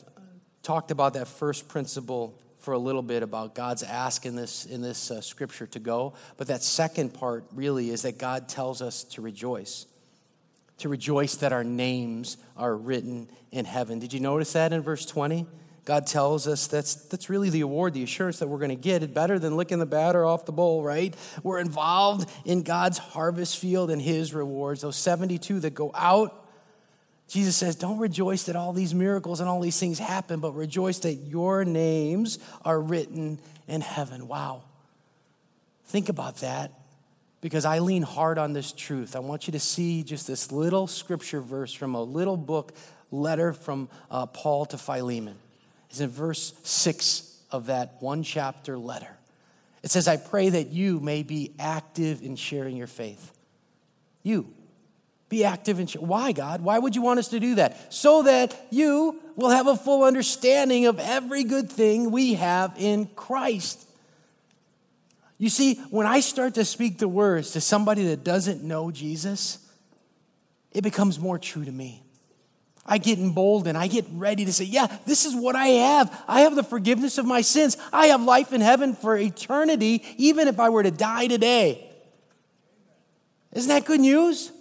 talked 0.64 0.90
about 0.90 1.14
that 1.14 1.28
first 1.28 1.68
principle 1.68 2.40
for 2.62 2.74
a 2.74 2.80
little 2.80 3.02
bit 3.02 3.24
about 3.24 3.56
God's 3.56 3.84
ask 3.84 4.26
in 4.26 4.36
this 4.36 4.66
in 4.66 4.82
this 4.82 5.12
uh, 5.12 5.20
scripture 5.22 5.68
to 5.68 5.80
go, 5.80 6.14
but 6.38 6.48
that 6.48 6.64
second 6.64 7.14
part 7.14 7.46
really 7.54 7.90
is 7.90 8.04
that 8.04 8.18
God 8.18 8.48
tells 8.48 8.82
us 8.82 9.04
to 9.06 9.22
rejoice. 9.22 9.86
To 10.80 10.90
rejoice 10.90 11.36
that 11.38 11.54
our 11.54 11.64
names 11.64 12.38
are 12.58 12.76
written 12.76 13.30
in 13.52 13.66
heaven. 13.66 14.00
Did 14.00 14.14
you 14.14 14.20
notice 14.20 14.54
that 14.54 14.74
in 14.74 14.82
verse 14.82 15.06
20? 15.06 15.46
God 15.84 16.06
tells 16.06 16.48
us 16.48 16.68
that's 16.68 16.96
that's 16.96 17.30
really 17.30 17.50
the 17.50 17.62
award, 17.62 17.94
the 17.94 18.04
assurance 18.04 18.40
that 18.40 18.48
we're 18.48 18.60
going 18.60 18.70
to 18.70 18.76
get. 18.76 19.02
It 19.02 19.14
better 19.14 19.40
than 19.40 19.58
licking 19.58 19.80
the 19.80 19.88
batter 19.88 20.24
off 20.26 20.46
the 20.46 20.52
bowl, 20.52 20.84
right? 20.84 21.16
We're 21.42 21.60
involved 21.60 22.30
in 22.46 22.62
God's 22.62 23.00
harvest 23.00 23.58
field 23.58 23.90
and 23.90 24.02
his 24.02 24.34
rewards. 24.34 24.82
Those 24.82 24.96
72 24.96 25.62
that 25.62 25.74
go 25.74 25.92
out 25.96 26.41
Jesus 27.32 27.56
says, 27.56 27.78
Don't 27.78 27.98
rejoice 27.98 28.44
that 28.44 28.58
all 28.58 28.74
these 28.74 28.94
miracles 28.94 29.40
and 29.40 29.48
all 29.48 29.62
these 29.62 29.80
things 29.80 30.00
happen, 30.00 30.42
but 30.42 30.52
rejoice 30.52 31.00
that 31.00 31.14
your 31.14 31.64
names 31.64 32.40
are 32.66 32.78
written 32.78 33.40
in 33.70 33.80
heaven. 33.80 34.28
Wow. 34.28 34.64
Think 35.86 36.10
about 36.10 36.38
that 36.38 36.74
because 37.40 37.64
I 37.64 37.80
lean 37.80 38.04
hard 38.04 38.38
on 38.38 38.52
this 38.52 38.74
truth. 38.74 39.16
I 39.16 39.20
want 39.20 39.48
you 39.48 39.54
to 39.54 39.62
see 39.62 40.04
just 40.04 40.28
this 40.28 40.52
little 40.52 40.88
scripture 40.88 41.40
verse 41.40 41.72
from 41.72 41.96
a 41.96 42.04
little 42.04 42.36
book, 42.36 42.74
letter 43.12 43.54
from 43.54 43.88
uh, 44.10 44.26
Paul 44.26 44.66
to 44.66 44.78
Philemon. 44.78 45.38
It's 45.90 46.02
in 46.02 46.10
verse 46.10 46.54
six 46.64 47.40
of 47.50 47.68
that 47.68 47.96
one 48.02 48.24
chapter 48.24 48.78
letter. 48.78 49.18
It 49.84 49.90
says, 49.90 50.10
I 50.10 50.18
pray 50.18 50.50
that 50.50 50.68
you 50.68 51.00
may 51.00 51.24
be 51.24 51.54
active 51.58 52.24
in 52.24 52.36
sharing 52.36 52.76
your 52.76 52.88
faith. 52.88 53.32
You. 54.22 54.54
Be 55.32 55.46
active 55.46 55.80
in 55.80 55.88
church. 55.88 56.02
Why, 56.02 56.34
God? 56.34 56.60
Why 56.60 56.78
would 56.78 56.94
you 56.94 57.02
want 57.02 57.18
us 57.18 57.30
to 57.30 57.40
do 57.40 57.56
that? 57.56 57.94
So 57.94 58.24
that 58.24 58.68
you 58.70 59.18
will 59.38 59.50
have 59.50 59.66
a 59.66 59.78
full 59.78 60.04
understanding 60.04 60.88
of 60.88 61.00
every 61.00 61.46
good 61.46 61.72
thing 61.72 62.12
we 62.12 62.34
have 62.34 62.74
in 62.78 63.06
Christ. 63.16 63.88
You 65.38 65.48
see, 65.48 65.76
when 65.90 66.06
I 66.06 66.20
start 66.20 66.56
to 66.56 66.66
speak 66.66 66.98
the 66.98 67.08
words 67.08 67.52
to 67.52 67.62
somebody 67.62 68.08
that 68.08 68.26
doesn't 68.26 68.62
know 68.62 68.92
Jesus, 68.92 69.66
it 70.74 70.82
becomes 70.82 71.18
more 71.18 71.40
true 71.40 71.64
to 71.64 71.72
me. 71.72 72.04
I 72.86 72.98
get 72.98 73.18
emboldened. 73.18 73.78
I 73.78 73.88
get 73.88 74.06
ready 74.12 74.44
to 74.44 74.52
say, 74.52 74.66
Yeah, 74.66 74.88
this 75.06 75.26
is 75.26 75.34
what 75.34 75.56
I 75.56 75.68
have. 75.68 76.24
I 76.28 76.42
have 76.42 76.58
the 76.58 76.64
forgiveness 76.64 77.18
of 77.18 77.26
my 77.26 77.40
sins. 77.40 77.78
I 77.94 78.08
have 78.08 78.22
life 78.22 78.52
in 78.52 78.60
heaven 78.60 78.96
for 78.96 79.16
eternity, 79.16 80.04
even 80.18 80.50
if 80.50 80.60
I 80.60 80.68
were 80.68 80.84
to 80.84 80.92
die 80.92 81.28
today. 81.28 81.90
Isn't 83.54 83.70
that 83.70 83.86
good 83.86 84.02
news? 84.02 84.52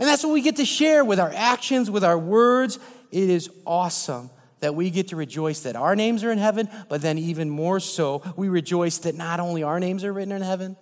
And 0.00 0.08
that's 0.08 0.24
what 0.24 0.32
we 0.32 0.40
get 0.40 0.56
to 0.56 0.64
share 0.64 1.04
with 1.04 1.20
our 1.20 1.30
actions, 1.32 1.90
with 1.90 2.04
our 2.04 2.18
words. 2.18 2.78
It 3.12 3.28
is 3.28 3.50
awesome 3.66 4.30
that 4.60 4.74
we 4.74 4.88
get 4.88 5.08
to 5.08 5.16
rejoice 5.16 5.60
that 5.60 5.76
our 5.76 5.94
names 5.94 6.24
are 6.24 6.30
in 6.30 6.38
heaven, 6.38 6.70
but 6.88 7.02
then 7.02 7.18
even 7.18 7.50
more 7.50 7.80
so, 7.80 8.22
we 8.34 8.48
rejoice 8.48 8.96
that 8.98 9.14
not 9.14 9.40
only 9.40 9.62
our 9.62 9.78
names 9.78 10.02
are 10.02 10.12
written 10.12 10.32
in 10.32 10.40
heaven, 10.40 10.76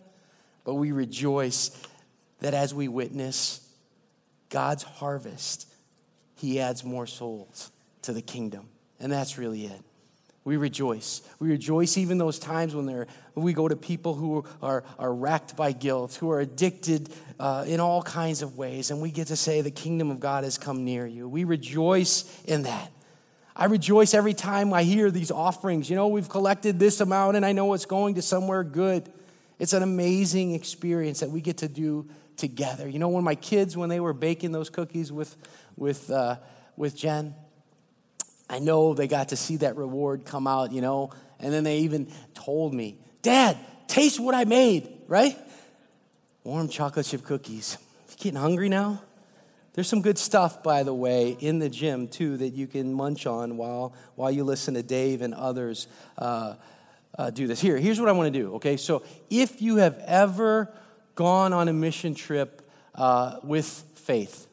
but 0.63 0.75
we 0.75 0.93
rejoice 0.93 1.73
that 2.39 2.55
as 2.55 2.73
we 2.73 2.87
witness 2.87 3.69
God's 4.51 4.85
harvest, 4.85 5.69
He 6.37 6.61
adds 6.61 6.85
more 6.85 7.09
souls 7.09 7.73
to 8.03 8.13
the 8.13 8.23
kingdom. 8.23 8.69
And 9.01 9.11
that's 9.11 9.37
really 9.37 9.67
it. 9.67 9.81
We 10.49 10.57
rejoice. 10.57 11.21
We 11.41 11.51
rejoice 11.51 11.99
even 11.99 12.17
those 12.17 12.39
times 12.39 12.75
when, 12.75 13.07
we 13.35 13.53
go 13.53 13.69
to 13.69 13.77
people 13.77 14.15
who 14.15 14.47
are, 14.63 14.83
are 14.99 15.13
racked 15.13 15.57
by 15.57 15.73
guilt, 15.73 16.15
who 16.15 16.31
are 16.31 16.41
addicted 16.41 17.11
uh, 17.39 17.67
in 17.69 17.81
all 17.81 18.03
kinds 18.03 18.41
of 18.41 18.57
ways, 18.57 18.91
and 18.91 19.03
we 19.03 19.11
get 19.11 19.27
to 19.27 19.37
say, 19.37 19.61
The 19.61 19.71
kingdom 19.71 20.11
of 20.11 20.21
God 20.21 20.45
has 20.45 20.57
come 20.57 20.87
near 20.87 21.07
you. 21.07 21.29
We 21.29 21.45
rejoice 21.45 22.25
in 22.47 22.63
that. 22.63 22.91
I 23.55 23.67
rejoice 23.67 24.15
every 24.15 24.33
time 24.33 24.73
I 24.73 24.85
hear 24.85 25.11
these 25.11 25.31
offerings. 25.31 25.91
You 25.91 25.97
know, 25.97 26.09
we've 26.09 26.31
collected 26.31 26.79
this 26.79 27.03
amount, 27.03 27.37
and 27.37 27.45
I 27.45 27.53
know 27.53 27.75
it's 27.75 27.85
going 27.85 28.15
to 28.15 28.23
somewhere 28.23 28.65
good. 28.65 29.13
It's 29.59 29.75
an 29.75 29.83
amazing 29.83 30.55
experience 30.55 31.21
that 31.21 31.31
we 31.31 31.43
get 31.43 31.59
to 31.59 31.69
do 31.69 32.09
together. 32.39 32.89
You 32.89 33.01
know, 33.01 33.11
when 33.11 33.23
my 33.23 33.35
kids, 33.35 33.77
when 33.77 33.91
they 33.91 34.01
were 34.01 34.15
baking 34.15 34.53
those 34.53 34.71
cookies 34.71 35.13
with, 35.13 35.37
with, 35.77 36.11
uh, 36.11 36.37
with 36.75 36.97
Jen, 36.97 37.35
I 38.49 38.59
know 38.59 38.95
they 38.95 39.09
got 39.09 39.29
to 39.31 39.37
see 39.37 39.57
that 39.57 39.77
reward 39.77 40.25
come 40.25 40.47
out, 40.47 40.73
you 40.73 40.81
know, 40.81 41.11
and 41.39 41.53
then 41.53 41.65
they 41.65 41.79
even 41.79 42.11
told 42.35 42.73
me, 42.73 42.97
Dad, 43.23 43.59
taste 43.87 44.19
what 44.19 44.35
I 44.35 44.45
made, 44.45 44.89
right? 45.07 45.37
Warm 46.45 46.69
chocolate 46.69 47.07
chip 47.07 47.25
cookies. 47.25 47.77
You 48.11 48.17
getting 48.17 48.41
hungry 48.41 48.69
now? 48.69 49.03
There's 49.75 49.89
some 49.89 50.03
good 50.03 50.19
stuff, 50.19 50.63
by 50.63 50.83
the 50.83 50.95
way, 50.95 51.37
in 51.39 51.61
the 51.61 51.69
gym 51.69 52.09
too 52.09 52.37
that 52.39 52.49
you 52.49 52.67
can 52.67 52.93
munch 52.93 53.27
on 53.27 53.57
while 53.57 53.93
while 54.17 54.31
you 54.31 54.43
listen 54.43 54.75
to 54.75 54.83
Dave 54.83 55.23
and 55.23 55.33
others 55.35 55.87
uh, 56.17 56.55
uh, 57.17 57.31
do 57.31 57.47
this. 57.47 57.61
Here, 57.61 57.79
here's 57.79 58.01
what 58.01 58.09
I 58.09 58.13
want 58.13 58.33
to 58.33 58.37
do. 58.37 58.55
Okay, 58.55 58.77
so 58.77 59.05
if 59.31 59.63
you 59.63 59.77
have 59.77 60.03
ever 60.07 60.73
gone 61.15 61.53
on 61.53 61.69
a 61.69 61.73
mission 61.73 62.15
trip 62.15 62.69
uh, 62.95 63.39
with 63.45 63.67
faith, 63.95 64.49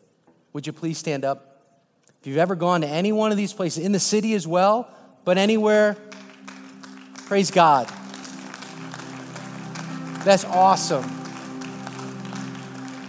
would 0.53 0.67
you 0.67 0.73
please 0.73 0.97
stand 0.97 1.25
up? 1.25 1.54
If 2.25 2.29
you've 2.29 2.39
ever 2.39 2.55
gone 2.55 2.81
to 2.81 2.87
any 2.87 3.11
one 3.11 3.29
of 3.29 3.37
these 3.37 3.53
places, 3.53 3.85
in 3.85 3.91
the 3.91 3.99
city 3.99 4.33
as 4.33 4.47
well, 4.47 4.89
but 5.25 5.37
anywhere, 5.37 5.95
praise 7.27 7.51
God. 7.51 7.87
That's 10.23 10.43
awesome. 10.43 11.03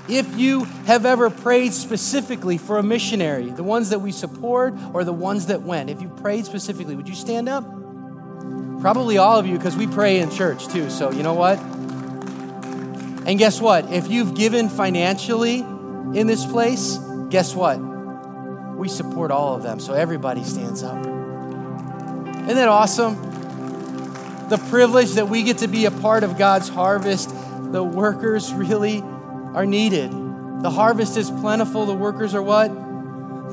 If 0.07 0.37
you 0.37 0.65
have 0.85 1.07
ever 1.07 1.31
prayed 1.31 1.73
specifically 1.73 2.59
for 2.59 2.77
a 2.77 2.83
missionary, 2.83 3.49
the 3.49 3.63
ones 3.63 3.89
that 3.89 4.01
we 4.01 4.13
support 4.13 4.75
or 4.93 5.03
the 5.03 5.15
ones 5.15 5.47
that 5.47 5.63
went, 5.63 5.89
if 5.89 6.03
you 6.03 6.11
prayed 6.11 6.45
specifically, 6.45 6.95
would 6.95 7.09
you 7.09 7.15
stand 7.15 7.49
up? 7.49 7.65
Probably 8.83 9.17
all 9.17 9.39
of 9.39 9.47
you, 9.47 9.57
because 9.57 9.79
we 9.79 9.87
pray 9.87 10.19
in 10.19 10.31
church 10.31 10.69
too. 10.69 10.91
So, 10.91 11.11
you 11.11 11.23
know 11.23 11.33
what? 11.33 11.59
And 13.27 13.39
guess 13.39 13.63
what? 13.63 13.91
If 13.91 14.09
you've 14.09 14.35
given 14.35 14.69
financially 14.69 15.61
in 15.61 16.27
this 16.27 16.45
place, 16.45 16.99
guess 17.31 17.55
what? 17.55 17.86
We 18.77 18.89
support 18.89 19.31
all 19.31 19.55
of 19.57 19.63
them. 19.63 19.81
So 19.81 19.95
everybody 19.95 20.45
stands 20.45 20.83
up. 20.83 20.99
Isn't 20.99 22.55
that 22.55 22.69
awesome? 22.69 23.17
The 24.49 24.59
privilege 24.69 25.15
that 25.15 25.29
we 25.29 25.43
get 25.43 25.59
to 25.59 25.69
be 25.69 25.87
a 25.87 25.91
part 25.91 26.23
of 26.23 26.39
God's 26.39 26.69
harvest. 26.69 27.31
The 27.73 27.83
workers 27.83 28.53
really 28.53 29.01
are 29.55 29.67
needed. 29.67 30.13
The 30.63 30.71
harvest 30.71 31.17
is 31.17 31.31
plentiful. 31.31 31.87
The 31.87 31.95
workers 31.95 32.35
are 32.35 32.43
what? 32.43 32.71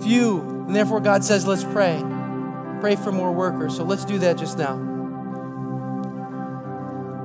Few. 0.04 0.42
And 0.42 0.76
therefore, 0.76 1.00
God 1.00 1.24
says, 1.24 1.48
let's 1.48 1.64
pray. 1.64 2.04
Pray 2.82 2.96
for 2.96 3.12
more 3.12 3.32
workers. 3.32 3.76
So 3.76 3.84
let's 3.84 4.06
do 4.06 4.20
that 4.20 4.38
just 4.38 4.58
now. 4.58 4.76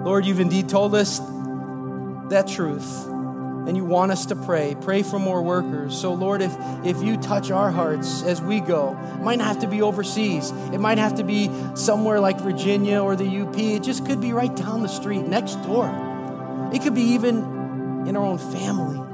Lord, 0.04 0.24
you've 0.24 0.40
indeed 0.40 0.68
told 0.68 0.94
us 0.94 1.18
that 2.30 2.46
truth, 2.48 3.06
and 3.68 3.76
you 3.76 3.84
want 3.84 4.10
us 4.10 4.26
to 4.26 4.34
pray. 4.34 4.74
Pray 4.80 5.02
for 5.02 5.18
more 5.18 5.42
workers. 5.42 5.96
So, 5.96 6.14
Lord, 6.14 6.40
if, 6.40 6.56
if 6.84 7.02
you 7.02 7.18
touch 7.18 7.50
our 7.50 7.70
hearts 7.70 8.22
as 8.22 8.40
we 8.40 8.60
go, 8.60 8.98
it 9.14 9.20
might 9.20 9.36
not 9.36 9.46
have 9.46 9.60
to 9.60 9.68
be 9.68 9.82
overseas, 9.82 10.50
it 10.72 10.78
might 10.78 10.96
have 10.96 11.16
to 11.16 11.22
be 11.22 11.50
somewhere 11.74 12.18
like 12.18 12.40
Virginia 12.40 13.00
or 13.00 13.14
the 13.14 13.42
UP. 13.42 13.58
It 13.58 13.82
just 13.82 14.06
could 14.06 14.22
be 14.22 14.32
right 14.32 14.54
down 14.56 14.82
the 14.82 14.88
street, 14.88 15.26
next 15.26 15.56
door. 15.56 15.86
It 16.72 16.82
could 16.82 16.94
be 16.94 17.02
even 17.02 18.06
in 18.08 18.16
our 18.16 18.24
own 18.24 18.38
family. 18.38 19.07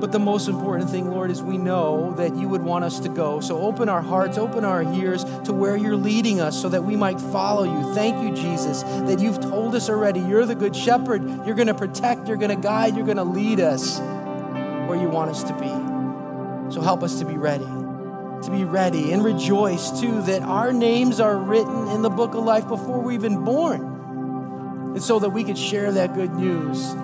But 0.00 0.12
the 0.12 0.18
most 0.18 0.48
important 0.48 0.90
thing, 0.90 1.10
Lord, 1.10 1.30
is 1.30 1.42
we 1.42 1.58
know 1.58 2.12
that 2.14 2.36
you 2.36 2.48
would 2.48 2.62
want 2.62 2.84
us 2.84 3.00
to 3.00 3.08
go. 3.08 3.40
So 3.40 3.58
open 3.60 3.88
our 3.88 4.00
hearts, 4.00 4.38
open 4.38 4.64
our 4.64 4.82
ears 4.94 5.24
to 5.44 5.52
where 5.52 5.76
you're 5.76 5.96
leading 5.96 6.40
us 6.40 6.60
so 6.60 6.68
that 6.68 6.84
we 6.84 6.94
might 6.94 7.20
follow 7.20 7.64
you. 7.64 7.94
Thank 7.94 8.22
you, 8.22 8.34
Jesus, 8.34 8.82
that 8.82 9.18
you've 9.18 9.40
told 9.40 9.74
us 9.74 9.88
already. 9.88 10.20
You're 10.20 10.46
the 10.46 10.54
good 10.54 10.76
shepherd. 10.76 11.24
You're 11.44 11.56
going 11.56 11.66
to 11.66 11.74
protect, 11.74 12.28
you're 12.28 12.36
going 12.36 12.54
to 12.54 12.62
guide, 12.62 12.94
you're 12.94 13.06
going 13.06 13.16
to 13.16 13.24
lead 13.24 13.58
us 13.58 13.98
where 13.98 15.00
you 15.00 15.08
want 15.08 15.30
us 15.30 15.42
to 15.44 15.52
be. 15.54 16.72
So 16.72 16.80
help 16.80 17.02
us 17.02 17.18
to 17.18 17.24
be 17.24 17.36
ready. 17.36 17.64
To 17.64 18.50
be 18.52 18.62
ready 18.62 19.12
and 19.12 19.24
rejoice 19.24 20.00
too 20.00 20.22
that 20.22 20.42
our 20.42 20.72
names 20.72 21.18
are 21.18 21.36
written 21.36 21.88
in 21.88 22.02
the 22.02 22.10
book 22.10 22.34
of 22.34 22.44
life 22.44 22.68
before 22.68 23.00
we're 23.00 23.12
even 23.12 23.44
born. 23.44 24.92
And 24.94 25.02
so 25.02 25.18
that 25.18 25.30
we 25.30 25.42
could 25.42 25.58
share 25.58 25.90
that 25.92 26.14
good 26.14 26.34
news 26.34 26.94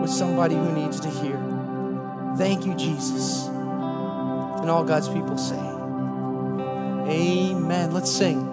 with 0.00 0.10
somebody 0.10 0.56
who 0.56 0.72
needs 0.72 0.98
to 1.00 1.08
hear. 1.08 1.51
Thank 2.36 2.66
you, 2.66 2.74
Jesus. 2.74 3.46
And 3.46 4.70
all 4.70 4.84
God's 4.84 5.08
people 5.08 5.38
say, 5.38 5.58
Amen. 7.10 7.92
Let's 7.92 8.10
sing. 8.10 8.51